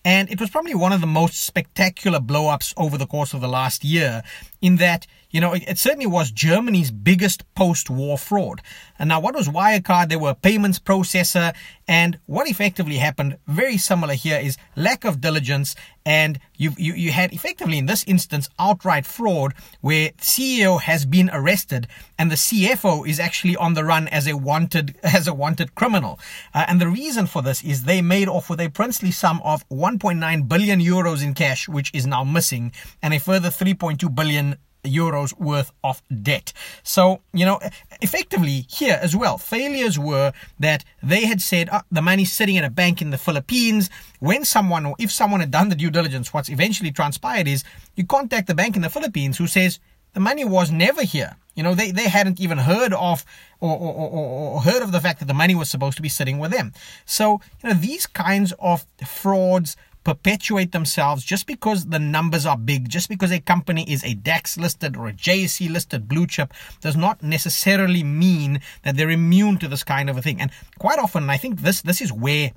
And 0.04 0.30
it 0.30 0.40
was 0.40 0.50
probably 0.50 0.75
one 0.75 0.92
of 0.92 1.00
the 1.00 1.06
most 1.06 1.44
spectacular 1.44 2.20
blow 2.20 2.49
ups 2.49 2.73
over 2.76 2.97
the 2.97 3.06
course 3.06 3.35
of 3.35 3.40
the 3.40 3.49
last 3.49 3.85
year, 3.85 4.23
in 4.61 4.76
that, 4.76 5.06
you 5.30 5.40
know, 5.40 5.52
it, 5.52 5.78
certainly 5.78 6.06
was 6.06 6.30
Germany's 6.30 6.90
biggest 6.90 7.42
post 7.54 7.90
war 7.90 8.16
fraud. 8.16 8.62
And 8.99 9.08
now, 9.08 9.20
what 9.20 9.35
was 9.35 9.49
Wirecard? 9.49 10.08
They 10.08 10.16
were 10.16 10.30
a 10.30 10.35
payments 10.35 10.78
processor. 10.78 11.54
And 11.87 12.18
what 12.26 12.49
effectively 12.49 12.97
happened, 12.97 13.37
very 13.47 13.76
similar 13.76 14.14
here, 14.14 14.38
is 14.38 14.56
lack 14.75 15.04
of 15.04 15.20
diligence. 15.20 15.75
And 16.06 16.40
you, 16.56 16.73
you, 16.78 16.94
you 16.94 17.12
had 17.12 17.35
effectively, 17.35 17.76
in 17.76 17.85
this 17.87 18.04
instance, 18.04 18.49
outright 18.58 19.04
fraud 19.04 19.52
where 19.82 20.11
CEO 20.12 20.80
has 20.80 21.04
been 21.04 21.28
arrested 21.30 21.87
and 22.18 22.30
the 22.30 22.37
CFO 22.37 23.06
is 23.06 23.20
actually 23.20 23.56
on 23.56 23.75
the 23.75 23.85
run 23.85 24.08
as 24.08 24.26
a 24.26 24.37
wanted, 24.37 24.97
as 25.02 25.26
a 25.26 25.35
wanted 25.35 25.75
criminal. 25.75 26.18
Uh, 26.54 26.64
and 26.66 26.80
the 26.80 26.88
reason 26.88 27.26
for 27.26 27.42
this 27.42 27.62
is 27.62 27.85
they 27.85 28.00
made 28.00 28.28
off 28.28 28.49
with 28.49 28.61
a 28.61 28.70
princely 28.70 29.11
sum 29.11 29.42
of 29.44 29.68
1.9 29.68 30.49
billion 30.49 30.80
euros 30.80 31.23
in 31.23 31.35
cash, 31.35 31.68
which 31.68 31.90
is 31.94 32.06
now 32.06 32.25
missing, 32.25 32.73
and 33.02 33.12
a 33.12 33.20
further 33.20 33.49
3.2 33.49 34.14
billion 34.14 34.56
euros 34.85 35.38
worth 35.38 35.73
of 35.85 36.02
debt. 36.23 36.52
So, 36.82 37.20
you 37.32 37.44
know, 37.44 37.61
effectively 38.00 38.66
here 38.68 38.99
as 39.00 39.14
well, 39.14 39.38
failures 39.38 39.99
were 39.99 40.32
that 40.58 40.85
they 41.02 41.26
had 41.26 41.40
said 41.40 41.68
oh, 41.73 41.82
the 41.90 42.02
money's 42.02 42.32
sitting 42.32 42.56
in 42.56 42.64
a 42.64 42.70
bank 42.70 43.02
in 43.02 43.11
the 43.11 43.18
Philippines. 43.18 43.90
When 44.20 44.44
someone 44.44 44.87
or 44.87 44.94
if 44.99 45.11
someone 45.11 45.40
had 45.40 45.50
done 45.50 45.68
the 45.68 45.75
due 45.75 45.90
diligence, 45.90 46.32
what's 46.32 46.49
eventually 46.49 46.90
transpired 46.90 47.49
is 47.49 47.64
you 47.97 48.04
contact 48.04 48.47
the 48.47 48.54
bank 48.54 48.76
in 48.76 48.82
the 48.82 48.90
Philippines 48.90 49.38
who 49.38 49.47
says 49.47 49.78
the 50.14 50.20
money 50.20 50.44
was 50.44 50.70
never 50.70 51.02
here. 51.02 51.37
You 51.54 51.64
know, 51.64 51.75
they, 51.75 51.90
they 51.90 52.08
hadn't 52.08 52.40
even 52.40 52.58
heard 52.58 52.92
of 52.92 53.25
or, 53.61 53.76
or, 53.76 53.92
or, 53.94 54.11
or, 54.54 54.61
heard 54.62 54.82
of 54.82 54.92
the 54.92 55.00
fact 55.00 55.18
that 55.18 55.26
the 55.26 55.35
money 55.35 55.56
was 55.56 55.68
supposed 55.68 55.97
to 55.97 56.02
be 56.02 56.08
sitting 56.08 56.38
with 56.38 56.52
them. 56.52 56.73
So, 57.04 57.40
you 57.62 57.68
know, 57.68 57.75
these 57.75 58.06
kinds 58.06 58.52
of 58.61 58.87
frauds 59.04 59.76
perpetuate 60.08 60.72
themselves 60.72 61.22
just 61.22 61.46
because 61.46 61.84
the 61.84 61.98
numbers 61.98 62.46
are 62.46 62.56
big, 62.56 62.88
just 62.88 63.10
because 63.10 63.30
a 63.30 63.40
company 63.40 63.84
is 63.92 64.02
a 64.04 64.14
DAX 64.14 64.56
listed 64.56 64.96
or 64.96 65.06
a 65.06 65.12
JSE 65.12 65.70
listed 65.70 66.08
blue 66.08 66.26
chip 66.26 66.54
does 66.80 66.96
not 66.96 67.22
necessarily 67.22 68.02
mean 68.02 68.62
that 68.84 68.96
they're 68.96 69.10
immune 69.10 69.58
to 69.58 69.68
this 69.68 69.84
kind 69.84 70.08
of 70.08 70.16
a 70.16 70.22
thing. 70.22 70.40
And 70.40 70.50
quite 70.78 70.98
often, 70.98 71.28
I 71.28 71.36
think 71.36 71.60
this, 71.60 71.82
this 71.82 72.00
is 72.00 72.10
where 72.10 72.52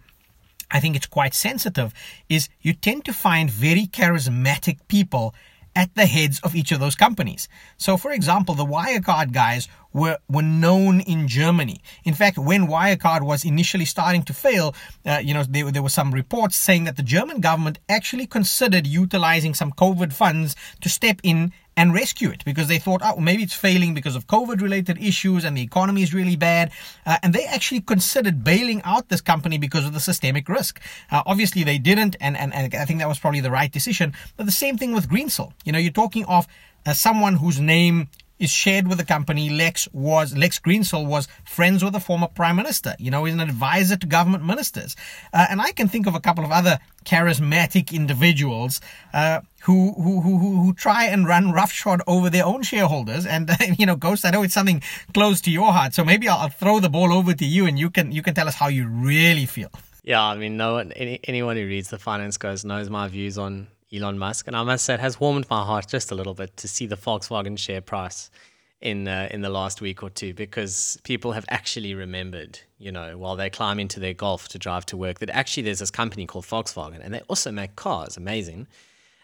I 0.72 0.80
think 0.80 0.96
it's 0.96 1.08
quite 1.08 1.34
sensitive 1.34 1.94
is 2.30 2.48
you 2.62 2.72
tend 2.72 3.04
to 3.04 3.12
find 3.12 3.52
very 3.52 3.86
charismatic 3.86 4.78
people 4.88 5.36
at 5.76 5.94
the 5.96 6.06
heads 6.06 6.40
of 6.42 6.56
each 6.56 6.72
of 6.72 6.80
those 6.80 6.96
companies. 6.96 7.48
So, 7.78 7.98
for 7.98 8.12
example, 8.12 8.56
the 8.56 8.66
Wirecard 8.66 9.32
guys 9.32 9.68
were, 9.94 10.18
were 10.30 10.42
known 10.42 11.02
in 11.02 11.28
Germany. 11.28 11.82
In 12.04 12.14
fact, 12.14 12.38
when 12.38 12.68
Wirecard 12.68 13.22
was 13.24 13.46
initially 13.46 13.86
starting 13.86 14.24
to 14.24 14.34
fail, 14.34 14.76
uh, 15.06 15.22
you 15.24 15.34
know, 15.34 15.44
there, 15.44 15.72
there 15.72 15.84
were 15.84 15.90
some 15.90 16.14
reports 16.14 16.58
saying 16.58 16.86
that 16.86 16.98
the 16.98 17.04
German 17.04 17.40
government 17.40 17.80
actually 17.90 18.28
considered 18.28 18.88
utilizing 18.88 19.54
some 19.54 19.72
COVID 19.72 20.14
funds 20.14 20.56
to 20.82 20.90
step 20.90 21.20
in 21.24 21.54
and 21.78 21.94
rescue 21.94 22.30
it 22.30 22.44
because 22.44 22.68
they 22.68 22.80
thought, 22.80 23.02
oh, 23.04 23.20
maybe 23.20 23.44
it's 23.44 23.54
failing 23.54 23.94
because 23.94 24.16
of 24.16 24.28
COVID 24.28 24.62
related 24.62 25.02
issues 25.02 25.44
and 25.44 25.56
the 25.56 25.62
economy 25.62 26.04
is 26.04 26.14
really 26.14 26.36
bad. 26.36 26.72
Uh, 27.06 27.18
and 27.24 27.34
they 27.34 27.46
actually 27.46 27.82
considered 27.82 28.44
bailing 28.44 28.82
out 28.84 29.10
this 29.10 29.22
company 29.22 29.58
because 29.58 29.86
of 29.86 29.94
the 29.94 30.00
systemic 30.00 30.50
risk. 30.50 30.82
Uh, 31.10 31.24
obviously, 31.26 31.64
they 31.64 31.78
didn't, 31.78 32.16
and, 32.20 32.38
and, 32.38 32.54
and 32.54 32.76
I 32.76 32.86
think 32.86 33.00
that 33.00 33.08
was 33.08 33.20
probably 33.20 33.40
the 33.40 33.52
right 33.52 33.72
decision. 33.72 34.14
But 34.38 34.46
the 34.46 34.52
same 34.52 34.78
thing 34.78 34.94
with 34.94 35.10
Greensill. 35.10 35.54
You 35.64 35.72
know, 35.72 35.80
you're 35.80 35.92
talking 35.92 36.26
of 36.26 36.48
uh, 36.86 36.94
someone 36.94 37.36
whose 37.36 37.60
name 37.60 38.10
is 38.42 38.50
shared 38.50 38.88
with 38.88 38.98
the 38.98 39.06
company. 39.06 39.50
Lex 39.50 39.88
was 39.94 40.36
Lex 40.36 40.60
Greensill 40.60 41.06
was 41.06 41.28
friends 41.46 41.84
with 41.84 41.94
the 41.94 42.00
former 42.00 42.28
prime 42.28 42.56
minister. 42.56 42.96
You 43.00 43.12
know, 43.12 43.24
he's 43.26 43.34
an 43.34 43.40
advisor 43.40 43.96
to 43.98 44.08
government 44.08 44.44
ministers, 44.44 44.96
uh, 45.34 45.48
and 45.50 45.62
I 45.62 45.72
can 45.72 45.88
think 45.88 46.08
of 46.08 46.16
a 46.16 46.20
couple 46.20 46.44
of 46.44 46.52
other 46.52 46.80
charismatic 47.06 47.94
individuals 47.94 48.82
uh, 49.14 49.42
who, 49.62 49.94
who 49.94 50.22
who 50.22 50.38
who 50.38 50.74
try 50.74 51.06
and 51.06 51.28
run 51.28 51.52
roughshod 51.52 52.02
over 52.08 52.30
their 52.30 52.46
own 52.46 52.64
shareholders. 52.64 53.26
And 53.26 53.50
uh, 53.50 53.56
you 53.78 53.86
know, 53.86 53.96
Ghost, 53.96 54.26
I 54.26 54.32
know 54.32 54.44
it's 54.44 54.54
something 54.54 54.82
close 55.14 55.40
to 55.42 55.52
your 55.52 55.72
heart, 55.72 55.94
so 55.94 56.04
maybe 56.04 56.28
I'll, 56.28 56.40
I'll 56.40 56.50
throw 56.50 56.80
the 56.80 56.90
ball 56.90 57.14
over 57.14 57.34
to 57.34 57.46
you, 57.46 57.66
and 57.68 57.78
you 57.78 57.90
can 57.90 58.12
you 58.12 58.22
can 58.22 58.34
tell 58.34 58.48
us 58.48 58.56
how 58.56 58.68
you 58.68 58.88
really 58.88 59.46
feel. 59.46 59.72
Yeah, 60.04 60.24
I 60.24 60.36
mean, 60.36 60.58
no 60.58 60.74
one, 60.74 60.92
any, 60.94 61.20
anyone 61.26 61.58
who 61.58 61.66
reads 61.66 61.90
the 61.90 62.00
Finance 62.00 62.38
Ghost 62.38 62.66
knows 62.66 62.90
my 62.90 63.08
views 63.08 63.38
on 63.38 63.68
Elon 63.94 64.18
Musk, 64.18 64.48
and 64.48 64.56
I 64.56 64.64
must 64.64 64.86
say 64.86 64.94
it 64.94 65.00
has 65.02 65.20
warmed 65.20 65.50
my 65.50 65.64
heart 65.64 65.88
just 65.88 66.12
a 66.12 66.16
little 66.16 66.34
bit 66.34 66.56
to 66.58 66.68
see 66.68 66.86
the 66.86 66.96
Volkswagen 66.96 67.58
share 67.58 67.82
price 67.82 68.32
in 68.80 69.08
uh, 69.08 69.28
in 69.32 69.42
the 69.42 69.50
last 69.50 69.82
week 69.82 70.02
or 70.02 70.10
two 70.10 70.34
because 70.34 70.98
people 71.04 71.34
have 71.34 71.46
actually 71.50 71.94
remembered, 71.94 72.60
you 72.80 72.92
know, 72.92 73.18
while 73.18 73.36
they 73.36 73.50
climb 73.50 73.80
into 73.80 74.00
their 74.00 74.14
Golf 74.14 74.48
to 74.50 74.58
drive 74.58 74.86
to 74.88 74.98
work, 74.98 75.20
that 75.20 75.30
actually 75.30 75.64
there's 75.64 75.80
this 75.80 75.92
company 75.92 76.26
called 76.26 76.46
Volkswagen, 76.46 77.00
and 77.04 77.14
they 77.14 77.22
also 77.22 77.52
make 77.52 77.76
cars, 77.76 78.16
amazing. 78.18 78.68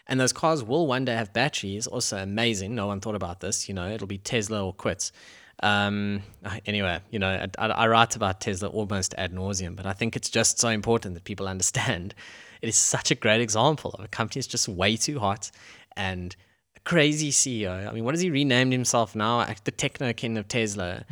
And 0.06 0.18
those 0.18 0.32
cars 0.32 0.64
will 0.64 0.86
one 0.86 1.04
day 1.04 1.14
have 1.14 1.32
batteries, 1.32 1.86
also 1.86 2.16
amazing. 2.18 2.74
No 2.74 2.86
one 2.86 3.00
thought 3.00 3.14
about 3.14 3.40
this, 3.40 3.68
you 3.68 3.74
know, 3.74 3.90
it'll 3.90 4.06
be 4.06 4.18
Tesla 4.18 4.64
or 4.64 4.72
quits. 4.72 5.12
Um, 5.62 6.22
anyway, 6.66 7.00
you 7.10 7.18
know, 7.18 7.46
I, 7.58 7.66
I, 7.66 7.88
write 7.88 8.16
about 8.16 8.40
Tesla 8.40 8.68
almost 8.68 9.14
ad 9.18 9.32
nauseum, 9.32 9.74
but 9.74 9.86
I 9.86 9.92
think 9.92 10.14
it's 10.14 10.30
just 10.30 10.60
so 10.60 10.68
important 10.68 11.14
that 11.14 11.24
people 11.24 11.48
understand 11.48 12.14
it 12.62 12.68
is 12.68 12.76
such 12.76 13.10
a 13.10 13.14
great 13.14 13.40
example 13.40 13.92
of 13.92 14.04
a 14.04 14.08
company 14.08 14.40
that's 14.40 14.46
just 14.46 14.68
way 14.68 14.96
too 14.96 15.18
hot 15.18 15.50
and 15.96 16.36
a 16.76 16.80
crazy 16.80 17.30
CEO. 17.30 17.88
I 17.88 17.92
mean, 17.92 18.04
what 18.04 18.14
has 18.14 18.20
he 18.20 18.30
renamed 18.30 18.72
himself 18.72 19.14
now? 19.14 19.44
The 19.64 19.70
techno 19.70 20.12
king 20.12 20.36
of 20.38 20.48
Tesla. 20.48 21.04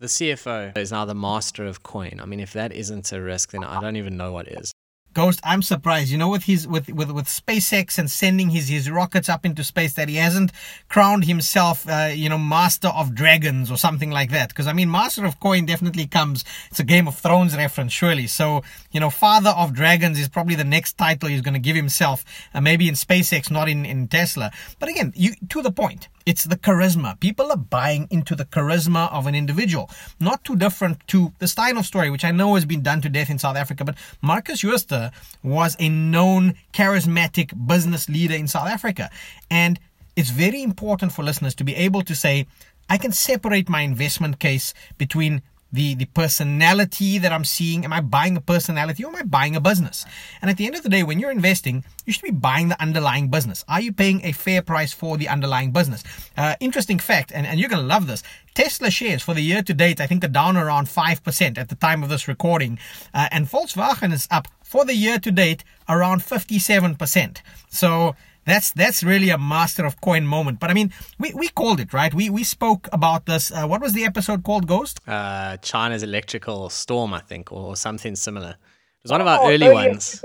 The 0.00 0.06
CFO 0.06 0.78
is 0.78 0.92
now 0.92 1.04
the 1.04 1.14
master 1.14 1.66
of 1.66 1.82
coin. 1.82 2.20
I 2.22 2.24
mean, 2.24 2.38
if 2.38 2.52
that 2.52 2.72
isn't 2.72 3.10
a 3.12 3.20
risk, 3.20 3.50
then 3.50 3.64
I 3.64 3.80
don't 3.80 3.96
even 3.96 4.16
know 4.16 4.30
what 4.32 4.46
is. 4.46 4.72
Ghost, 5.18 5.40
I'm 5.42 5.62
surprised. 5.62 6.12
You 6.12 6.18
know, 6.18 6.28
with 6.28 6.44
his 6.44 6.68
with 6.68 6.88
with 6.90 7.10
with 7.10 7.26
SpaceX 7.26 7.98
and 7.98 8.08
sending 8.08 8.50
his 8.50 8.68
his 8.68 8.88
rockets 8.88 9.28
up 9.28 9.44
into 9.44 9.64
space, 9.64 9.94
that 9.94 10.08
he 10.08 10.14
hasn't 10.14 10.52
crowned 10.88 11.24
himself, 11.24 11.88
uh, 11.88 12.10
you 12.14 12.28
know, 12.28 12.38
master 12.38 12.86
of 12.86 13.16
dragons 13.16 13.68
or 13.68 13.76
something 13.76 14.12
like 14.12 14.30
that. 14.30 14.50
Because 14.50 14.68
I 14.68 14.72
mean, 14.72 14.88
master 14.88 15.24
of 15.24 15.40
coin 15.40 15.66
definitely 15.66 16.06
comes. 16.06 16.44
It's 16.70 16.78
a 16.78 16.84
Game 16.84 17.08
of 17.08 17.16
Thrones 17.18 17.56
reference, 17.56 17.92
surely. 17.92 18.28
So 18.28 18.62
you 18.92 19.00
know, 19.00 19.10
father 19.10 19.50
of 19.50 19.74
dragons 19.74 20.20
is 20.20 20.28
probably 20.28 20.54
the 20.54 20.62
next 20.62 20.96
title 20.96 21.28
he's 21.28 21.40
going 21.40 21.54
to 21.54 21.66
give 21.68 21.74
himself. 21.74 22.24
Uh, 22.54 22.60
maybe 22.60 22.86
in 22.86 22.94
SpaceX, 22.94 23.50
not 23.50 23.68
in 23.68 23.84
in 23.84 24.06
Tesla. 24.06 24.52
But 24.78 24.88
again, 24.88 25.12
you 25.16 25.34
to 25.48 25.62
the 25.62 25.72
point. 25.72 26.06
It's 26.26 26.44
the 26.44 26.56
charisma. 26.56 27.18
People 27.20 27.50
are 27.50 27.56
buying 27.56 28.06
into 28.10 28.34
the 28.34 28.44
charisma 28.44 29.10
of 29.12 29.26
an 29.26 29.34
individual. 29.34 29.90
Not 30.20 30.44
too 30.44 30.56
different 30.56 31.06
to 31.08 31.32
the 31.38 31.46
Steinhoff 31.46 31.84
story, 31.84 32.10
which 32.10 32.24
I 32.24 32.30
know 32.30 32.54
has 32.54 32.64
been 32.64 32.82
done 32.82 33.00
to 33.02 33.08
death 33.08 33.30
in 33.30 33.38
South 33.38 33.56
Africa, 33.56 33.84
but 33.84 33.96
Markus 34.20 34.60
Jooste 34.60 35.10
was 35.42 35.76
a 35.78 35.88
known 35.88 36.54
charismatic 36.72 37.66
business 37.66 38.08
leader 38.08 38.34
in 38.34 38.48
South 38.48 38.68
Africa. 38.68 39.10
And 39.50 39.80
it's 40.16 40.30
very 40.30 40.62
important 40.62 41.12
for 41.12 41.22
listeners 41.22 41.54
to 41.56 41.64
be 41.64 41.74
able 41.76 42.02
to 42.02 42.14
say, 42.14 42.46
I 42.90 42.98
can 42.98 43.12
separate 43.12 43.68
my 43.68 43.82
investment 43.82 44.38
case 44.38 44.74
between 44.96 45.42
the 45.72 45.94
the 45.94 46.06
personality 46.06 47.18
that 47.18 47.32
I'm 47.32 47.44
seeing. 47.44 47.84
Am 47.84 47.92
I 47.92 48.00
buying 48.00 48.36
a 48.36 48.40
personality 48.40 49.04
or 49.04 49.08
am 49.08 49.16
I 49.16 49.22
buying 49.22 49.56
a 49.56 49.60
business? 49.60 50.04
And 50.40 50.50
at 50.50 50.56
the 50.56 50.66
end 50.66 50.76
of 50.76 50.82
the 50.82 50.88
day, 50.88 51.02
when 51.02 51.18
you're 51.18 51.30
investing, 51.30 51.84
you 52.06 52.12
should 52.12 52.22
be 52.22 52.30
buying 52.30 52.68
the 52.68 52.80
underlying 52.80 53.28
business. 53.28 53.64
Are 53.68 53.80
you 53.80 53.92
paying 53.92 54.24
a 54.24 54.32
fair 54.32 54.62
price 54.62 54.92
for 54.92 55.16
the 55.16 55.28
underlying 55.28 55.72
business? 55.72 56.02
Uh, 56.36 56.54
interesting 56.60 56.98
fact, 56.98 57.32
and, 57.32 57.46
and 57.46 57.60
you're 57.60 57.68
to 57.68 57.76
love 57.76 58.06
this. 58.06 58.22
Tesla 58.54 58.90
shares 58.90 59.22
for 59.22 59.34
the 59.34 59.40
year 59.40 59.62
to 59.62 59.74
date, 59.74 60.00
I 60.00 60.06
think, 60.06 60.24
are 60.24 60.28
down 60.28 60.56
around 60.56 60.86
5% 60.86 61.58
at 61.58 61.68
the 61.68 61.74
time 61.76 62.02
of 62.02 62.08
this 62.08 62.26
recording. 62.26 62.78
Uh, 63.14 63.28
and 63.30 63.46
Volkswagen 63.46 64.12
is 64.12 64.26
up 64.30 64.48
for 64.62 64.84
the 64.84 64.94
year 64.94 65.18
to 65.20 65.30
date 65.30 65.62
around 65.88 66.22
57%. 66.22 67.38
So 67.68 68.16
that's 68.48 68.72
that's 68.72 69.02
really 69.02 69.30
a 69.30 69.38
master 69.38 69.84
of 69.84 70.00
coin 70.00 70.26
moment. 70.26 70.60
But 70.60 70.70
I 70.70 70.74
mean, 70.74 70.92
we, 71.18 71.32
we 71.34 71.48
called 71.48 71.80
it 71.80 71.92
right. 71.92 72.12
We 72.12 72.30
we 72.30 72.44
spoke 72.44 72.88
about 72.92 73.26
this. 73.26 73.50
Uh, 73.50 73.66
what 73.66 73.80
was 73.80 73.92
the 73.92 74.04
episode 74.04 74.44
called? 74.44 74.66
Ghost. 74.66 75.00
Uh, 75.06 75.56
China's 75.58 76.02
electrical 76.02 76.68
storm, 76.68 77.14
I 77.14 77.20
think, 77.20 77.52
or 77.52 77.76
something 77.76 78.16
similar. 78.16 78.50
It 78.50 79.04
was 79.04 79.12
one 79.12 79.20
of 79.20 79.26
our 79.26 79.40
oh, 79.42 79.50
early 79.50 79.72
ones. 79.72 80.22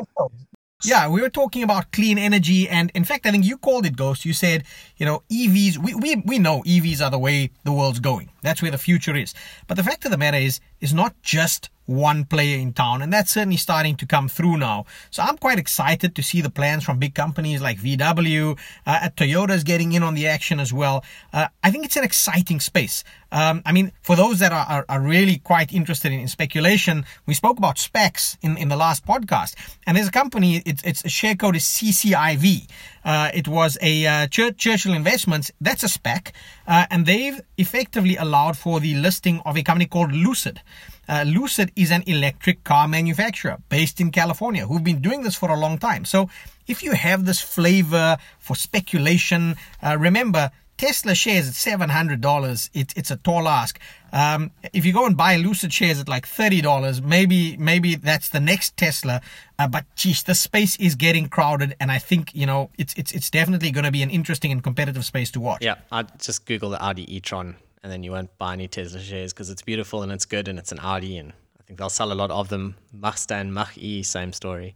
Yeah, 0.85 1.07
we 1.07 1.21
were 1.21 1.29
talking 1.29 1.63
about 1.63 1.93
clean 1.93 2.17
energy, 2.17 2.67
and 2.67 2.91
in 2.93 3.05
fact, 3.05 3.25
I 3.25 3.31
think 3.31 3.45
you 3.45 3.57
called 3.57 3.85
it 3.85 3.95
Ghost. 3.95 4.25
You 4.25 4.33
said, 4.33 4.65
you 4.97 5.05
know, 5.05 5.23
EVs. 5.31 5.77
We 5.77 5.95
we 5.95 6.21
we 6.25 6.39
know 6.39 6.61
EVs 6.63 7.01
are 7.01 7.09
the 7.09 7.19
way 7.19 7.51
the 7.63 7.71
world's 7.71 8.01
going. 8.01 8.29
That's 8.41 8.61
where 8.61 8.71
the 8.71 8.77
future 8.77 9.15
is. 9.15 9.33
But 9.67 9.77
the 9.77 9.83
fact 9.83 10.03
of 10.03 10.11
the 10.11 10.17
matter 10.17 10.37
is, 10.37 10.59
is 10.83 10.93
not 10.93 11.15
just 11.23 11.69
one 11.85 12.25
player 12.25 12.57
in 12.57 12.73
town, 12.73 13.01
and 13.01 13.11
that's 13.11 13.31
certainly 13.31 13.57
starting 13.57 13.95
to 13.97 14.05
come 14.05 14.27
through 14.29 14.57
now. 14.57 14.85
So 15.11 15.23
I'm 15.23 15.37
quite 15.37 15.59
excited 15.59 16.15
to 16.15 16.23
see 16.23 16.41
the 16.41 16.49
plans 16.49 16.83
from 16.83 16.99
big 16.99 17.13
companies 17.13 17.61
like 17.61 17.77
VW, 17.77 18.57
uh, 18.85 19.09
Toyota's 19.15 19.63
getting 19.63 19.91
in 19.93 20.03
on 20.03 20.13
the 20.13 20.27
action 20.27 20.59
as 20.59 20.71
well. 20.71 21.03
Uh, 21.31 21.47
I 21.63 21.71
think 21.71 21.85
it's 21.85 21.97
an 21.97 22.03
exciting 22.03 22.59
space. 22.59 23.03
Um, 23.31 23.61
I 23.65 23.71
mean, 23.71 23.91
for 24.01 24.15
those 24.15 24.39
that 24.39 24.51
are, 24.51 24.65
are, 24.69 24.85
are 24.87 25.01
really 25.01 25.39
quite 25.39 25.73
interested 25.73 26.11
in, 26.11 26.19
in, 26.19 26.27
speculation, 26.27 27.05
we 27.25 27.33
spoke 27.33 27.57
about 27.57 27.77
SPACs 27.77 28.37
in, 28.41 28.57
in 28.57 28.69
the 28.69 28.75
last 28.75 29.05
podcast, 29.05 29.55
and 29.87 29.97
there's 29.97 30.09
a 30.09 30.11
company, 30.11 30.61
it's, 30.65 30.83
it's 30.83 31.09
share 31.09 31.35
code 31.35 31.55
is 31.55 31.63
CCIV. 31.63 32.69
Uh, 33.03 33.31
it 33.33 33.47
was 33.47 33.77
a 33.81 34.05
uh, 34.05 34.27
Churchill 34.27 34.93
Investments, 34.93 35.51
that's 35.59 35.83
a 35.83 35.87
SPAC, 35.87 36.31
uh, 36.67 36.85
and 36.89 37.05
they've 37.05 37.41
effectively 37.57 38.15
allowed 38.15 38.57
for 38.57 38.79
the 38.79 38.95
listing 38.95 39.41
of 39.45 39.57
a 39.57 39.63
company 39.63 39.85
called 39.85 40.11
Lucid. 40.11 40.61
Uh, 41.07 41.23
Lucid 41.27 41.71
is 41.75 41.91
an 41.91 42.03
electric 42.07 42.63
car 42.63 42.87
manufacturer 42.87 43.57
based 43.69 43.99
in 43.99 44.11
California 44.11 44.65
who've 44.65 44.83
been 44.83 45.01
doing 45.01 45.23
this 45.23 45.35
for 45.35 45.49
a 45.49 45.59
long 45.59 45.77
time. 45.77 46.05
So 46.05 46.29
if 46.67 46.81
you 46.81 46.93
have 46.93 47.25
this 47.25 47.41
flavor 47.41 48.17
for 48.39 48.55
speculation, 48.55 49.55
uh, 49.81 49.97
remember 49.99 50.51
Tesla 50.77 51.15
shares 51.15 51.47
at 51.47 51.53
seven 51.53 51.89
hundred 51.89 52.21
dollars. 52.21 52.69
It, 52.73 52.93
it's 52.95 53.11
a 53.11 53.17
tall 53.17 53.47
ask. 53.47 53.79
Um, 54.11 54.51
if 54.73 54.85
you 54.85 54.93
go 54.93 55.05
and 55.05 55.15
buy 55.17 55.37
Lucid 55.37 55.73
shares 55.73 55.99
at 55.99 56.07
like 56.07 56.27
thirty 56.27 56.61
dollars, 56.61 57.01
maybe 57.01 57.57
maybe 57.57 57.95
that's 57.95 58.29
the 58.29 58.39
next 58.39 58.75
Tesla. 58.77 59.21
Uh, 59.57 59.67
but 59.67 59.85
geez, 59.95 60.23
the 60.23 60.35
space 60.35 60.75
is 60.77 60.95
getting 60.95 61.29
crowded, 61.29 61.75
and 61.79 61.91
I 61.91 61.99
think 61.99 62.33
you 62.33 62.45
know 62.45 62.69
it's 62.77 62.93
it's 62.95 63.11
it's 63.11 63.29
definitely 63.29 63.71
going 63.71 63.85
to 63.85 63.91
be 63.91 64.03
an 64.03 64.09
interesting 64.09 64.51
and 64.51 64.63
competitive 64.63 65.05
space 65.05 65.31
to 65.31 65.39
watch. 65.39 65.63
Yeah, 65.63 65.75
I 65.91 66.03
just 66.03 66.45
Google 66.45 66.69
the 66.69 66.83
Audi 66.83 67.15
e-tron 67.15 67.55
and 67.83 67.91
then 67.91 68.01
you 68.01 68.11
won't 68.11 68.35
buy 68.37 68.53
any 68.53 68.67
Tesla 68.67 68.99
shares 68.99 69.33
because 69.33 69.49
it's 69.49 69.61
beautiful 69.61 70.01
and 70.01 70.11
it's 70.11 70.25
good 70.25 70.47
and 70.47 70.57
it's 70.57 70.71
an 70.71 70.79
Audi 70.79 71.17
and 71.17 71.33
I 71.59 71.63
think 71.63 71.77
they'll 71.77 71.89
sell 71.89 72.11
a 72.11 72.15
lot 72.15 72.31
of 72.31 72.49
them. 72.49 72.75
Mustang, 72.91 73.51
Mach 73.51 73.77
E, 73.77 74.03
same 74.03 74.33
story. 74.33 74.75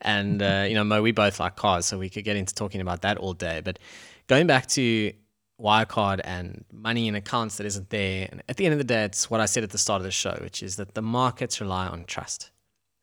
And 0.00 0.42
uh, 0.42 0.66
you 0.68 0.74
know, 0.74 0.84
Mo, 0.84 1.02
we 1.02 1.12
both 1.12 1.38
like 1.38 1.56
cars, 1.56 1.86
so 1.86 1.98
we 1.98 2.10
could 2.10 2.24
get 2.24 2.36
into 2.36 2.54
talking 2.54 2.80
about 2.80 3.02
that 3.02 3.18
all 3.18 3.32
day. 3.32 3.62
But 3.64 3.78
going 4.26 4.46
back 4.46 4.66
to 4.68 5.12
Wirecard 5.60 6.20
and 6.24 6.64
money 6.72 7.08
in 7.08 7.14
accounts 7.14 7.56
that 7.56 7.66
isn't 7.66 7.90
there, 7.90 8.28
and 8.30 8.42
at 8.48 8.56
the 8.56 8.66
end 8.66 8.72
of 8.72 8.78
the 8.78 8.84
day, 8.84 9.04
it's 9.04 9.30
what 9.30 9.40
I 9.40 9.46
said 9.46 9.62
at 9.62 9.70
the 9.70 9.78
start 9.78 10.00
of 10.00 10.04
the 10.04 10.10
show, 10.10 10.36
which 10.42 10.62
is 10.62 10.76
that 10.76 10.94
the 10.94 11.02
markets 11.02 11.60
rely 11.60 11.86
on 11.86 12.04
trust. 12.04 12.50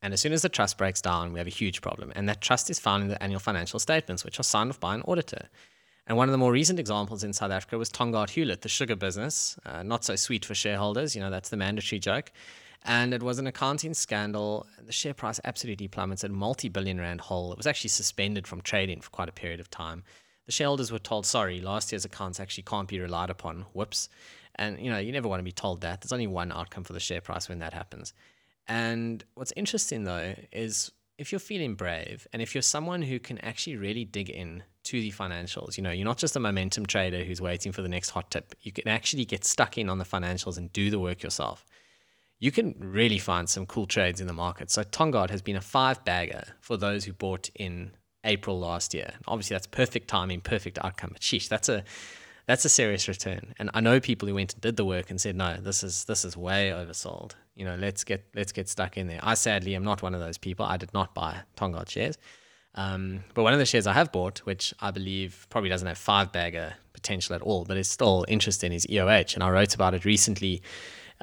And 0.03 0.13
as 0.13 0.19
soon 0.19 0.33
as 0.33 0.41
the 0.41 0.49
trust 0.49 0.77
breaks 0.77 1.01
down, 1.01 1.31
we 1.31 1.39
have 1.39 1.47
a 1.47 1.51
huge 1.51 1.81
problem. 1.81 2.11
And 2.15 2.27
that 2.27 2.41
trust 2.41 2.69
is 2.69 2.77
found 2.77 3.03
in 3.03 3.09
the 3.09 3.23
annual 3.23 3.39
financial 3.39 3.79
statements, 3.79 4.25
which 4.25 4.39
are 4.39 4.43
signed 4.43 4.69
off 4.69 4.79
by 4.79 4.93
an 4.93 5.01
auditor. 5.03 5.47
And 6.05 6.17
one 6.17 6.27
of 6.27 6.33
the 6.33 6.37
more 6.37 6.51
recent 6.51 6.79
examples 6.79 7.23
in 7.23 7.31
South 7.31 7.51
Africa 7.51 7.77
was 7.77 7.89
Tongaat 7.89 8.31
Hulett, 8.31 8.61
the 8.61 8.69
sugar 8.69 8.97
business. 8.97 9.57
Uh, 9.65 9.81
not 9.81 10.03
so 10.03 10.17
sweet 10.17 10.43
for 10.43 10.53
shareholders, 10.53 11.15
you 11.15 11.21
know, 11.21 11.29
that's 11.29 11.49
the 11.49 11.57
mandatory 11.57 11.99
joke. 11.99 12.33
And 12.83 13.13
it 13.13 13.23
was 13.23 13.39
an 13.39 13.47
accounting 13.47 13.93
scandal. 13.93 14.67
The 14.85 14.91
share 14.91 15.13
price 15.13 15.39
absolutely 15.45 15.87
plummeted, 15.87 16.31
multi 16.31 16.67
billion 16.67 16.99
rand 16.99 17.21
hole. 17.21 17.53
It 17.53 17.57
was 17.57 17.67
actually 17.67 17.91
suspended 17.91 18.45
from 18.45 18.59
trading 18.59 18.99
for 18.99 19.09
quite 19.09 19.29
a 19.29 19.31
period 19.31 19.61
of 19.61 19.69
time. 19.69 20.03
The 20.45 20.51
shareholders 20.51 20.91
were 20.91 20.99
told, 20.99 21.25
sorry, 21.25 21.61
last 21.61 21.91
year's 21.91 22.05
accounts 22.05 22.39
actually 22.39 22.63
can't 22.63 22.87
be 22.87 22.99
relied 22.99 23.29
upon. 23.29 23.65
Whoops. 23.73 24.09
And, 24.55 24.79
you 24.79 24.91
know, 24.91 24.99
you 24.99 25.11
never 25.11 25.27
want 25.27 25.39
to 25.39 25.43
be 25.43 25.51
told 25.51 25.81
that. 25.81 26.01
There's 26.01 26.11
only 26.11 26.27
one 26.27 26.51
outcome 26.51 26.83
for 26.83 26.93
the 26.93 26.99
share 26.99 27.21
price 27.21 27.49
when 27.49 27.59
that 27.59 27.73
happens. 27.73 28.13
And 28.67 29.23
what's 29.35 29.53
interesting, 29.55 30.03
though, 30.03 30.35
is 30.51 30.91
if 31.17 31.31
you're 31.31 31.39
feeling 31.39 31.75
brave 31.75 32.27
and 32.33 32.41
if 32.41 32.53
you're 32.53 32.61
someone 32.61 33.01
who 33.01 33.19
can 33.19 33.37
actually 33.39 33.77
really 33.77 34.05
dig 34.05 34.29
in 34.29 34.63
to 34.83 34.99
the 34.99 35.11
financials. 35.11 35.77
You 35.77 35.83
know, 35.83 35.91
you're 35.91 36.05
not 36.05 36.17
just 36.17 36.35
a 36.35 36.39
momentum 36.39 36.85
trader 36.85 37.23
who's 37.23 37.41
waiting 37.41 37.71
for 37.71 37.81
the 37.81 37.89
next 37.89 38.09
hot 38.09 38.31
tip. 38.31 38.53
You 38.61 38.71
can 38.71 38.87
actually 38.87 39.25
get 39.25 39.45
stuck 39.45 39.77
in 39.77 39.89
on 39.89 39.97
the 39.97 40.05
financials 40.05 40.57
and 40.57 40.71
do 40.73 40.89
the 40.89 40.99
work 40.99 41.23
yourself. 41.23 41.65
You 42.39 42.51
can 42.51 42.75
really 42.77 43.19
find 43.19 43.49
some 43.49 43.65
cool 43.65 43.85
trades 43.85 44.19
in 44.19 44.27
the 44.27 44.33
market. 44.33 44.69
So 44.69 44.83
Tongaat 44.83 45.29
has 45.29 45.41
been 45.41 45.55
a 45.55 45.61
five 45.61 46.03
bagger 46.03 46.43
for 46.59 46.75
those 46.75 47.05
who 47.05 47.13
bought 47.13 47.49
in 47.55 47.91
April 48.23 48.59
last 48.59 48.93
year. 48.93 49.13
Obviously, 49.27 49.55
that's 49.55 49.67
perfect 49.67 50.07
timing, 50.07 50.41
perfect 50.41 50.79
outcome. 50.83 51.11
But 51.13 51.21
sheesh, 51.21 51.47
that's 51.47 51.69
a 51.69 51.83
that's 52.45 52.65
a 52.65 52.69
serious 52.69 53.07
return. 53.07 53.53
And 53.57 53.69
I 53.73 53.79
know 53.79 53.99
people 53.99 54.27
who 54.27 54.35
went 54.35 54.53
and 54.53 54.61
did 54.61 54.75
the 54.75 54.85
work 54.85 55.09
and 55.09 55.19
said, 55.19 55.35
no, 55.35 55.57
this 55.57 55.83
is 55.83 56.05
this 56.05 56.25
is 56.25 56.35
way 56.35 56.71
oversold. 56.71 57.33
You 57.55 57.65
know, 57.65 57.75
let's 57.75 58.03
get 58.03 58.25
let's 58.35 58.51
get 58.51 58.67
stuck 58.67 58.97
in 58.97 59.07
there. 59.07 59.19
I 59.23 59.35
sadly 59.35 59.75
am 59.75 59.83
not 59.83 60.01
one 60.01 60.13
of 60.13 60.19
those 60.19 60.37
people. 60.37 60.65
I 60.65 60.77
did 60.77 60.93
not 60.93 61.13
buy 61.13 61.41
Tongaat 61.55 61.89
shares. 61.89 62.17
Um, 62.75 63.23
but 63.33 63.43
one 63.43 63.53
of 63.53 63.59
the 63.59 63.65
shares 63.65 63.85
I 63.85 63.93
have 63.93 64.11
bought, 64.11 64.39
which 64.39 64.73
I 64.79 64.91
believe 64.91 65.45
probably 65.49 65.69
doesn't 65.69 65.87
have 65.87 65.97
five 65.97 66.31
bagger 66.31 66.73
potential 66.93 67.35
at 67.35 67.41
all, 67.41 67.65
but 67.65 67.77
is 67.77 67.87
still 67.87 68.25
interesting, 68.27 68.73
is 68.73 68.87
EOH. 68.87 69.35
And 69.35 69.43
I 69.43 69.51
wrote 69.51 69.75
about 69.75 69.93
it 69.93 70.05
recently 70.05 70.63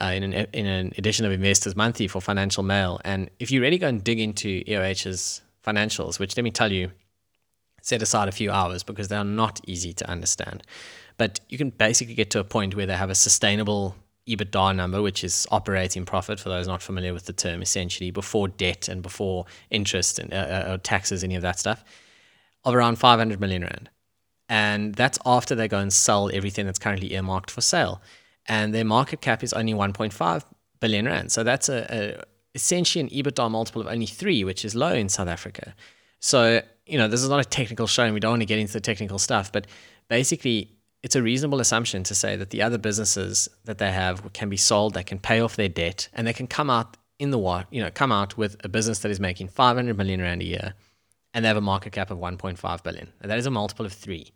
uh, 0.00 0.12
in, 0.14 0.22
an, 0.22 0.46
in 0.52 0.66
an 0.66 0.92
edition 0.96 1.26
of 1.26 1.32
Investors 1.32 1.74
Monthly 1.74 2.06
for 2.06 2.20
Financial 2.20 2.62
Mail. 2.62 3.00
And 3.04 3.30
if 3.40 3.50
you 3.50 3.60
really 3.60 3.78
go 3.78 3.88
and 3.88 4.02
dig 4.02 4.20
into 4.20 4.62
EOH's 4.64 5.42
financials, 5.66 6.18
which 6.18 6.36
let 6.36 6.44
me 6.44 6.50
tell 6.50 6.72
you, 6.72 6.90
set 7.82 8.02
aside 8.02 8.28
a 8.28 8.32
few 8.32 8.50
hours 8.50 8.82
because 8.82 9.08
they 9.08 9.16
are 9.16 9.24
not 9.24 9.60
easy 9.66 9.92
to 9.94 10.08
understand. 10.08 10.62
But 11.16 11.40
you 11.48 11.58
can 11.58 11.70
basically 11.70 12.14
get 12.14 12.30
to 12.30 12.40
a 12.40 12.44
point 12.44 12.74
where 12.74 12.86
they 12.86 12.96
have 12.96 13.10
a 13.10 13.14
sustainable 13.14 13.96
EBITDA 14.26 14.76
number, 14.76 15.02
which 15.02 15.24
is 15.24 15.46
operating 15.50 16.04
profit 16.04 16.38
for 16.38 16.48
those 16.48 16.66
not 16.66 16.82
familiar 16.82 17.12
with 17.12 17.26
the 17.26 17.32
term, 17.32 17.62
essentially 17.62 18.10
before 18.10 18.48
debt 18.48 18.88
and 18.88 19.02
before 19.02 19.46
interest 19.70 20.18
and 20.18 20.32
uh, 20.32 20.36
uh, 20.36 20.78
taxes, 20.82 21.24
any 21.24 21.34
of 21.34 21.42
that 21.42 21.58
stuff, 21.58 21.84
of 22.64 22.74
around 22.74 22.96
500 22.96 23.40
million 23.40 23.62
rand. 23.62 23.90
And 24.48 24.94
that's 24.94 25.18
after 25.24 25.54
they 25.54 25.68
go 25.68 25.78
and 25.78 25.92
sell 25.92 26.30
everything 26.32 26.66
that's 26.66 26.78
currently 26.78 27.14
earmarked 27.14 27.50
for 27.50 27.60
sale. 27.60 28.02
And 28.46 28.74
their 28.74 28.84
market 28.84 29.20
cap 29.20 29.42
is 29.42 29.52
only 29.52 29.74
1.5 29.74 30.44
billion 30.80 31.06
rand. 31.06 31.30
So 31.32 31.44
that's 31.44 31.68
a, 31.68 31.86
a 32.18 32.24
essentially 32.54 33.00
an 33.00 33.08
EBITDA 33.08 33.50
multiple 33.50 33.80
of 33.80 33.88
only 33.88 34.06
three, 34.06 34.44
which 34.44 34.64
is 34.64 34.74
low 34.74 34.92
in 34.92 35.08
South 35.08 35.28
Africa. 35.28 35.74
So, 36.20 36.62
you 36.86 36.98
know, 36.98 37.08
this 37.08 37.22
is 37.22 37.28
not 37.28 37.40
a 37.40 37.48
technical 37.48 37.86
show 37.86 38.04
and 38.04 38.14
we 38.14 38.20
don't 38.20 38.32
want 38.32 38.42
to 38.42 38.46
get 38.46 38.58
into 38.58 38.72
the 38.72 38.80
technical 38.80 39.18
stuff, 39.18 39.50
but 39.52 39.66
basically 40.08 40.70
it's 41.02 41.16
a 41.16 41.22
reasonable 41.22 41.60
assumption 41.60 42.02
to 42.04 42.14
say 42.14 42.36
that 42.36 42.50
the 42.50 42.62
other 42.62 42.78
businesses 42.78 43.48
that 43.64 43.78
they 43.78 43.90
have 43.90 44.32
can 44.32 44.48
be 44.48 44.56
sold, 44.56 44.94
they 44.94 45.02
can 45.02 45.18
pay 45.18 45.40
off 45.40 45.56
their 45.56 45.68
debt, 45.68 46.08
and 46.12 46.26
they 46.26 46.32
can 46.32 46.46
come 46.46 46.68
out 46.68 46.96
in 47.18 47.30
the 47.30 47.66
you 47.70 47.82
know, 47.82 47.90
come 47.90 48.12
out 48.12 48.36
with 48.36 48.56
a 48.64 48.68
business 48.68 49.00
that 49.00 49.10
is 49.10 49.20
making 49.20 49.48
500 49.48 49.96
million 49.96 50.20
rand 50.20 50.42
a 50.42 50.46
year, 50.46 50.74
and 51.32 51.44
they 51.44 51.48
have 51.48 51.56
a 51.56 51.62
market 51.62 51.92
cap 51.92 52.10
of 52.10 52.18
1.5 52.18 52.82
billion. 52.82 53.12
And 53.20 53.30
that 53.30 53.38
is 53.38 53.46
a 53.46 53.50
multiple 53.50 53.86
of 53.86 53.92
three. 53.92 54.32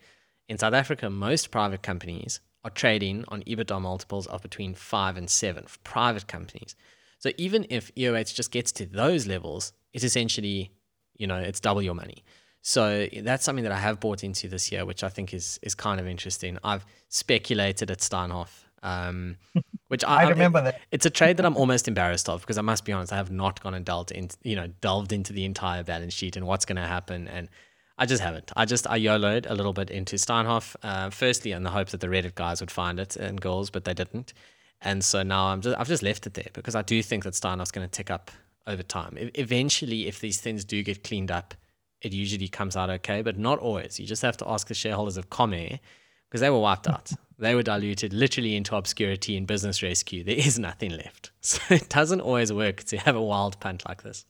In 0.48 0.58
South 0.58 0.74
Africa, 0.74 1.10
most 1.10 1.50
private 1.50 1.82
companies 1.82 2.40
are 2.62 2.70
trading 2.70 3.24
on 3.28 3.42
EBITDA 3.42 3.80
multiples 3.80 4.26
of 4.26 4.42
between 4.42 4.74
five 4.74 5.16
and 5.16 5.28
seven 5.28 5.64
for 5.66 5.78
private 5.80 6.26
companies. 6.26 6.76
So 7.24 7.30
even 7.38 7.64
if 7.70 7.90
EOH 7.94 8.34
just 8.34 8.50
gets 8.50 8.70
to 8.72 8.84
those 8.84 9.26
levels, 9.26 9.72
it's 9.94 10.04
essentially, 10.04 10.72
you 11.16 11.26
know, 11.26 11.38
it's 11.38 11.58
double 11.58 11.80
your 11.80 11.94
money. 11.94 12.22
So 12.60 13.08
that's 13.22 13.46
something 13.46 13.64
that 13.64 13.72
I 13.72 13.78
have 13.78 13.98
bought 13.98 14.22
into 14.22 14.46
this 14.46 14.70
year, 14.70 14.84
which 14.84 15.02
I 15.02 15.08
think 15.08 15.32
is 15.32 15.58
is 15.62 15.74
kind 15.74 16.00
of 16.00 16.06
interesting. 16.06 16.58
I've 16.62 16.84
speculated 17.08 17.90
at 17.90 18.00
Steinhoff, 18.00 18.66
um, 18.82 19.38
which 19.88 20.04
I, 20.04 20.24
I 20.24 20.28
remember 20.28 20.60
that. 20.64 20.82
It's 20.90 21.06
a 21.06 21.10
trade 21.10 21.38
that 21.38 21.46
I'm 21.46 21.56
almost 21.56 21.88
embarrassed 21.88 22.28
of 22.28 22.42
because 22.42 22.58
I 22.58 22.60
must 22.60 22.84
be 22.84 22.92
honest, 22.92 23.10
I 23.10 23.16
have 23.16 23.30
not 23.30 23.58
gone 23.62 23.72
and 23.72 23.86
delved 23.86 24.10
into 24.10 24.36
you 24.42 24.56
know 24.56 24.66
delved 24.82 25.10
into 25.10 25.32
the 25.32 25.46
entire 25.46 25.82
balance 25.82 26.12
sheet 26.12 26.36
and 26.36 26.46
what's 26.46 26.66
going 26.66 26.76
to 26.76 26.86
happen, 26.86 27.26
and 27.28 27.48
I 27.96 28.04
just 28.04 28.22
haven't. 28.22 28.52
I 28.54 28.66
just 28.66 28.86
I 28.86 28.98
YOLOed 28.98 29.46
a 29.48 29.54
little 29.54 29.72
bit 29.72 29.90
into 29.90 30.16
Steinhoff, 30.16 30.76
uh, 30.82 31.08
firstly 31.08 31.52
in 31.52 31.62
the 31.62 31.70
hope 31.70 31.88
that 31.88 32.00
the 32.00 32.08
Reddit 32.08 32.34
guys 32.34 32.60
would 32.60 32.70
find 32.70 33.00
it 33.00 33.16
and 33.16 33.40
goals, 33.40 33.70
but 33.70 33.86
they 33.86 33.94
didn't, 33.94 34.34
and 34.84 35.04
so 35.04 35.22
now 35.22 35.46
I'm 35.46 35.60
just 35.60 35.78
I've 35.78 35.88
just 35.88 36.02
left 36.02 36.26
it 36.26 36.34
there 36.34 36.50
because 36.52 36.74
I 36.74 36.82
do 36.82 37.02
think 37.02 37.24
that 37.24 37.34
Steinhoff's 37.34 37.72
going 37.72 37.86
to 37.86 37.90
tick 37.90 38.10
up 38.10 38.30
over 38.66 38.82
time. 38.82 39.18
eventually, 39.34 40.06
if 40.06 40.20
these 40.20 40.40
things 40.40 40.64
do 40.64 40.82
get 40.82 41.04
cleaned 41.04 41.30
up 41.30 41.54
it 42.04 42.12
usually 42.12 42.48
comes 42.48 42.76
out 42.76 42.90
okay, 42.90 43.22
but 43.22 43.38
not 43.38 43.58
always. 43.58 43.98
You 43.98 44.06
just 44.06 44.22
have 44.22 44.36
to 44.38 44.48
ask 44.48 44.68
the 44.68 44.74
shareholders 44.74 45.16
of 45.16 45.30
Comair 45.30 45.80
because 46.28 46.42
they 46.42 46.50
were 46.50 46.58
wiped 46.58 46.86
out. 46.86 47.10
they 47.38 47.54
were 47.54 47.62
diluted 47.62 48.12
literally 48.12 48.54
into 48.56 48.76
obscurity 48.76 49.36
in 49.36 49.46
business 49.46 49.82
rescue. 49.82 50.22
There 50.22 50.36
is 50.36 50.58
nothing 50.58 50.92
left. 50.92 51.30
So 51.44 51.60
it 51.68 51.90
doesn't 51.90 52.22
always 52.22 52.52
work 52.52 52.84
to 52.84 52.96
have 52.96 53.16
a 53.16 53.22
wild 53.22 53.60
punt 53.60 53.82
like 53.86 54.02
this. 54.02 54.24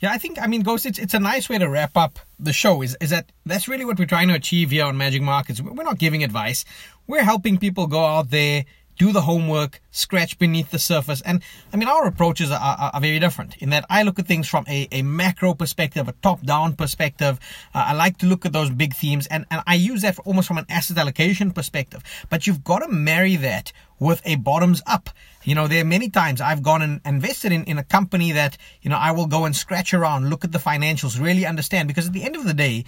Yeah, 0.00 0.10
I 0.10 0.16
think 0.16 0.40
I 0.40 0.46
mean, 0.46 0.62
Ghost. 0.62 0.86
It's 0.86 0.98
it's 0.98 1.12
a 1.12 1.20
nice 1.20 1.50
way 1.50 1.58
to 1.58 1.68
wrap 1.68 1.94
up 1.98 2.18
the 2.38 2.54
show. 2.54 2.80
Is 2.80 2.96
is 3.02 3.10
that 3.10 3.30
that's 3.44 3.68
really 3.68 3.84
what 3.84 3.98
we're 3.98 4.06
trying 4.06 4.28
to 4.28 4.34
achieve 4.34 4.70
here 4.70 4.86
on 4.86 4.96
Magic 4.96 5.20
Markets. 5.20 5.60
We're 5.60 5.84
not 5.84 5.98
giving 5.98 6.24
advice. 6.24 6.64
We're 7.06 7.24
helping 7.24 7.58
people 7.58 7.86
go 7.86 8.02
out 8.06 8.30
there, 8.30 8.64
do 9.00 9.12
the 9.12 9.22
homework, 9.22 9.80
scratch 9.92 10.38
beneath 10.38 10.70
the 10.70 10.78
surface. 10.78 11.22
And 11.22 11.42
I 11.72 11.78
mean, 11.78 11.88
our 11.88 12.06
approaches 12.06 12.50
are, 12.50 12.60
are, 12.60 12.90
are 12.92 13.00
very 13.00 13.18
different 13.18 13.56
in 13.56 13.70
that 13.70 13.86
I 13.88 14.02
look 14.02 14.18
at 14.18 14.26
things 14.26 14.46
from 14.46 14.66
a, 14.68 14.88
a 14.92 15.00
macro 15.00 15.54
perspective, 15.54 16.06
a 16.06 16.12
top 16.20 16.42
down 16.42 16.76
perspective. 16.76 17.40
Uh, 17.74 17.84
I 17.88 17.92
like 17.94 18.18
to 18.18 18.26
look 18.26 18.44
at 18.44 18.52
those 18.52 18.68
big 18.68 18.92
themes 18.94 19.26
and, 19.28 19.46
and 19.50 19.62
I 19.66 19.76
use 19.76 20.02
that 20.02 20.18
almost 20.26 20.48
from 20.48 20.58
an 20.58 20.66
asset 20.68 20.98
allocation 20.98 21.50
perspective. 21.50 22.02
But 22.28 22.46
you've 22.46 22.62
got 22.62 22.80
to 22.80 22.88
marry 22.88 23.36
that 23.36 23.72
with 23.98 24.20
a 24.26 24.36
bottoms 24.36 24.82
up. 24.86 25.08
You 25.44 25.54
know, 25.54 25.66
there 25.66 25.80
are 25.80 25.86
many 25.86 26.10
times 26.10 26.42
I've 26.42 26.62
gone 26.62 26.82
and 26.82 27.00
invested 27.06 27.52
in, 27.52 27.64
in 27.64 27.78
a 27.78 27.84
company 27.84 28.32
that, 28.32 28.58
you 28.82 28.90
know, 28.90 28.98
I 28.98 29.12
will 29.12 29.26
go 29.26 29.46
and 29.46 29.56
scratch 29.56 29.94
around, 29.94 30.28
look 30.28 30.44
at 30.44 30.52
the 30.52 30.58
financials, 30.58 31.18
really 31.18 31.46
understand 31.46 31.88
because 31.88 32.08
at 32.08 32.12
the 32.12 32.24
end 32.24 32.36
of 32.36 32.44
the 32.44 32.52
day, 32.52 32.84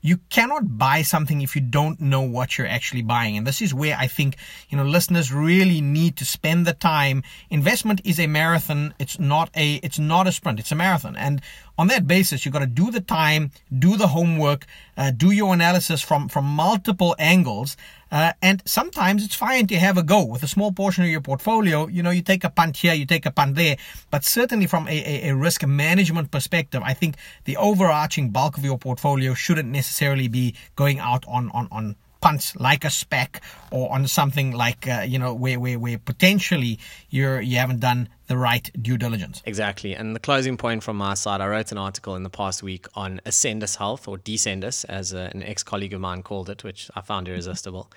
you 0.00 0.18
cannot 0.30 0.78
buy 0.78 1.02
something 1.02 1.40
if 1.40 1.56
you 1.56 1.62
don't 1.62 2.00
know 2.00 2.22
what 2.22 2.56
you're 2.56 2.66
actually 2.66 3.02
buying. 3.02 3.36
And 3.36 3.46
this 3.46 3.60
is 3.60 3.74
where 3.74 3.96
I 3.96 4.06
think, 4.06 4.36
you 4.68 4.76
know, 4.76 4.84
listeners 4.84 5.32
really 5.32 5.80
need 5.80 6.16
to 6.18 6.24
spend 6.24 6.66
the 6.66 6.72
time. 6.72 7.22
Investment 7.50 8.00
is 8.04 8.20
a 8.20 8.26
marathon. 8.26 8.94
It's 8.98 9.18
not 9.18 9.50
a, 9.56 9.74
it's 9.76 9.98
not 9.98 10.26
a 10.26 10.32
sprint. 10.32 10.60
It's 10.60 10.72
a 10.72 10.76
marathon. 10.76 11.16
And 11.16 11.42
on 11.78 11.88
that 11.88 12.06
basis, 12.06 12.44
you've 12.44 12.54
got 12.54 12.60
to 12.60 12.66
do 12.66 12.90
the 12.90 13.00
time, 13.00 13.50
do 13.76 13.96
the 13.96 14.08
homework, 14.08 14.66
uh, 14.96 15.10
do 15.10 15.30
your 15.30 15.52
analysis 15.52 16.00
from, 16.02 16.28
from 16.28 16.44
multiple 16.44 17.14
angles. 17.18 17.76
Uh, 18.10 18.32
and 18.40 18.62
sometimes 18.64 19.24
it's 19.24 19.34
fine 19.34 19.66
to 19.66 19.76
have 19.76 19.98
a 19.98 20.02
go 20.02 20.24
with 20.24 20.42
a 20.42 20.46
small 20.46 20.72
portion 20.72 21.04
of 21.04 21.10
your 21.10 21.20
portfolio. 21.20 21.86
You 21.88 22.02
know, 22.02 22.10
you 22.10 22.22
take 22.22 22.44
a 22.44 22.50
punt 22.50 22.76
here, 22.76 22.94
you 22.94 23.04
take 23.04 23.26
a 23.26 23.30
punt 23.30 23.56
there. 23.56 23.76
But 24.10 24.24
certainly 24.24 24.66
from 24.66 24.86
a, 24.88 24.90
a, 24.90 25.30
a 25.30 25.34
risk 25.34 25.66
management 25.66 26.30
perspective, 26.30 26.82
I 26.84 26.94
think 26.94 27.16
the 27.44 27.56
overarching 27.56 28.30
bulk 28.30 28.56
of 28.56 28.64
your 28.64 28.78
portfolio 28.78 29.34
shouldn't 29.34 29.68
necessarily 29.68 30.28
be 30.28 30.54
going 30.76 30.98
out 30.98 31.24
on, 31.26 31.50
on, 31.50 31.68
on 31.70 31.96
punts 32.20 32.56
like 32.56 32.84
a 32.84 32.88
SPAC 32.88 33.40
or 33.70 33.92
on 33.92 34.06
something 34.06 34.52
like 34.52 34.88
uh, 34.88 35.04
you 35.06 35.18
know 35.18 35.34
where, 35.34 35.60
where 35.60 35.78
where 35.78 35.98
potentially 35.98 36.78
you're 37.10 37.40
you 37.40 37.56
haven't 37.56 37.80
done 37.80 38.08
the 38.26 38.36
right 38.36 38.70
due 38.80 38.98
diligence. 38.98 39.42
Exactly. 39.44 39.94
And 39.94 40.14
the 40.14 40.20
closing 40.20 40.56
point 40.56 40.82
from 40.82 40.96
my 40.96 41.14
side, 41.14 41.40
I 41.40 41.46
wrote 41.46 41.72
an 41.72 41.78
article 41.78 42.16
in 42.16 42.22
the 42.22 42.30
past 42.30 42.62
week 42.62 42.86
on 42.94 43.20
Ascendis 43.24 43.76
Health 43.76 44.08
or 44.08 44.18
Descendis, 44.18 44.84
as 44.88 45.12
a, 45.12 45.30
an 45.32 45.42
ex 45.42 45.62
colleague 45.62 45.92
of 45.92 46.00
mine 46.00 46.22
called 46.22 46.50
it, 46.50 46.64
which 46.64 46.90
I 46.94 47.00
found 47.00 47.28
irresistible. 47.28 47.90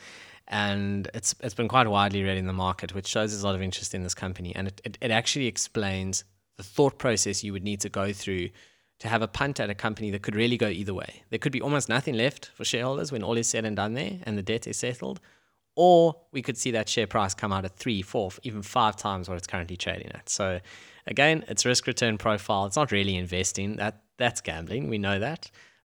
And 0.47 1.09
it's 1.13 1.35
it's 1.41 1.53
been 1.53 1.67
quite 1.67 1.87
widely 1.87 2.23
read 2.23 2.37
in 2.37 2.47
the 2.47 2.53
market, 2.53 2.93
which 2.93 3.07
shows 3.07 3.31
there's 3.31 3.43
a 3.43 3.45
lot 3.45 3.55
of 3.55 3.61
interest 3.61 3.93
in 3.93 4.03
this 4.03 4.15
company. 4.15 4.55
And 4.55 4.67
it, 4.67 4.81
it, 4.83 4.97
it 5.01 5.11
actually 5.11 5.47
explains 5.47 6.23
the 6.57 6.63
thought 6.63 6.97
process 6.97 7.43
you 7.43 7.53
would 7.53 7.63
need 7.63 7.81
to 7.81 7.89
go 7.89 8.11
through 8.11 8.49
to 8.99 9.07
have 9.07 9.21
a 9.21 9.27
punt 9.27 9.59
at 9.59 9.69
a 9.69 9.75
company 9.75 10.11
that 10.11 10.21
could 10.21 10.35
really 10.35 10.57
go 10.57 10.67
either 10.67 10.93
way. 10.93 11.23
There 11.29 11.39
could 11.39 11.51
be 11.51 11.61
almost 11.61 11.89
nothing 11.89 12.15
left 12.15 12.51
for 12.53 12.65
shareholders 12.65 13.11
when 13.11 13.23
all 13.23 13.37
is 13.37 13.47
said 13.47 13.65
and 13.65 13.75
done 13.75 13.93
there 13.93 14.19
and 14.23 14.37
the 14.37 14.43
debt 14.43 14.67
is 14.67 14.77
settled. 14.77 15.19
Or 15.75 16.15
we 16.33 16.41
could 16.41 16.57
see 16.57 16.71
that 16.71 16.89
share 16.89 17.07
price 17.07 17.33
come 17.33 17.53
out 17.53 17.63
at 17.63 17.77
three, 17.77 18.01
four, 18.01 18.31
even 18.43 18.61
five 18.61 18.97
times 18.97 19.29
what 19.29 19.37
it's 19.37 19.47
currently 19.47 19.77
trading 19.77 20.11
at. 20.11 20.27
So 20.27 20.59
again, 21.07 21.45
it's 21.47 21.65
risk 21.65 21.87
return 21.87 22.17
profile. 22.17 22.65
It's 22.65 22.75
not 22.75 22.91
really 22.91 23.15
investing. 23.15 23.77
That 23.77 24.01
that's 24.17 24.41
gambling. 24.41 24.89
We 24.89 24.97
know 24.97 25.19
that. 25.19 25.49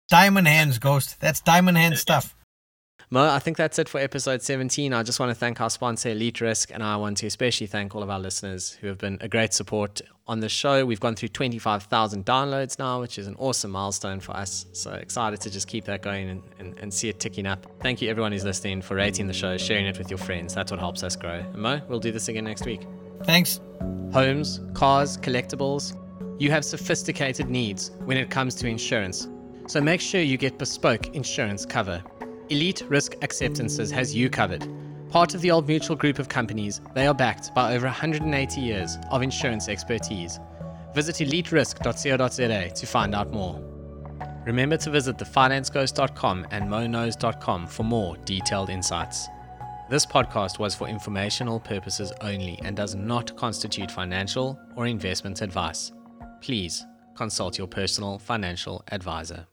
Diamond 0.10 0.48
hands, 0.48 0.80
Ghost. 0.80 1.20
That's 1.22 1.40
diamond 1.40 1.78
hand 1.78 1.98
stuff. 1.98 2.36
Mo, 3.10 3.30
I 3.30 3.40
think 3.40 3.56
that's 3.56 3.80
it 3.80 3.88
for 3.88 4.02
episode 4.02 4.42
17. 4.42 4.92
I 4.92 5.02
just 5.02 5.18
want 5.18 5.30
to 5.30 5.34
thank 5.34 5.62
our 5.62 5.70
sponsor, 5.70 6.10
Elite 6.10 6.42
Risk, 6.42 6.72
and 6.74 6.84
I 6.84 6.98
want 6.98 7.16
to 7.20 7.28
especially 7.28 7.68
thank 7.68 7.96
all 7.96 8.04
of 8.04 8.10
our 8.10 8.20
listeners 8.20 8.74
who 8.82 8.88
have 8.88 8.98
been 8.98 9.18
a 9.22 9.30
great 9.30 9.54
support 9.54 10.02
on 10.28 10.42
the 10.42 10.50
show. 10.50 10.86
We've 10.86 11.00
gone 11.00 11.16
through 11.16 11.30
25,000 11.30 12.26
downloads 12.26 12.78
now, 12.78 13.00
which 13.00 13.18
is 13.18 13.28
an 13.28 13.38
awesome 13.40 13.72
milestone 13.72 14.20
for 14.20 14.36
us. 14.36 14.66
So 14.74 14.92
excited 14.92 15.40
to 15.40 15.50
just 15.50 15.70
keep 15.70 15.86
that 15.86 16.02
going 16.02 16.28
and, 16.28 16.44
and, 16.60 16.78
and 16.80 16.94
see 16.94 17.08
it 17.08 17.22
ticking 17.22 17.48
up. 17.48 17.66
Thank 17.80 18.02
you, 18.02 18.10
everyone 18.10 18.34
who's 18.34 18.44
listening, 18.44 18.82
for 18.82 18.96
rating 18.96 19.28
the 19.28 19.34
show, 19.34 19.56
sharing 19.56 19.86
it 19.86 19.98
with 19.98 20.10
your 20.10 20.18
friends. 20.18 20.54
That's 20.54 20.70
what 20.70 20.82
helps 20.82 21.02
us 21.02 21.16
grow. 21.16 21.36
And 21.36 21.56
Mo, 21.56 21.80
we'll 21.88 22.02
do 22.02 22.12
this 22.12 22.28
again 22.28 22.44
next 22.44 22.66
week. 22.66 22.82
Thanks. 23.24 23.62
Homes, 24.12 24.60
cars, 24.74 25.18
collectibles. 25.18 25.96
You 26.42 26.52
have 26.52 26.66
sophisticated 26.66 27.50
needs 27.50 27.92
when 28.04 28.18
it 28.18 28.30
comes 28.30 28.54
to 28.56 28.68
insurance. 28.68 29.30
So 29.68 29.80
make 29.80 30.02
sure 30.02 30.20
you 30.20 30.36
get 30.36 30.58
bespoke 30.58 31.16
insurance 31.16 31.66
cover. 31.66 32.04
Elite 32.50 32.84
Risk 32.88 33.16
Acceptances 33.22 33.92
has 33.92 34.16
you 34.16 34.30
covered. 34.30 34.66
Part 35.10 35.34
of 35.34 35.42
the 35.42 35.52
Old 35.52 35.68
Mutual 35.68 35.96
group 35.96 36.18
of 36.20 36.30
companies, 36.30 36.80
they 36.94 37.06
are 37.08 37.14
backed 37.14 37.54
by 37.54 37.76
over 37.76 37.88
180 37.88 38.62
years 38.62 38.98
of 39.12 39.22
insurance 39.22 39.68
expertise. 39.68 40.40
Visit 40.94 41.16
eliterisk.co.za 41.18 42.70
to 42.74 42.86
find 42.86 43.16
out 43.16 43.32
more. 43.32 43.62
Remember 44.46 44.78
to 44.78 44.90
visit 44.90 45.18
thefinanceghost.com 45.18 46.48
and 46.52 46.70
monos.com 46.70 47.68
for 47.68 47.84
more 47.84 48.16
detailed 48.24 48.70
insights. 48.70 49.28
This 49.90 50.06
podcast 50.06 50.58
was 50.58 50.74
for 50.74 50.88
informational 50.88 51.60
purposes 51.60 52.14
only 52.22 52.60
and 52.64 52.76
does 52.76 52.96
not 52.96 53.36
constitute 53.36 53.92
financial 53.92 54.58
or 54.76 54.88
investment 54.88 55.42
advice. 55.42 55.92
Please 56.42 56.86
consult 57.16 57.58
your 57.58 57.68
personal 57.68 58.20
financial 58.20 58.84
advisor. 58.92 59.48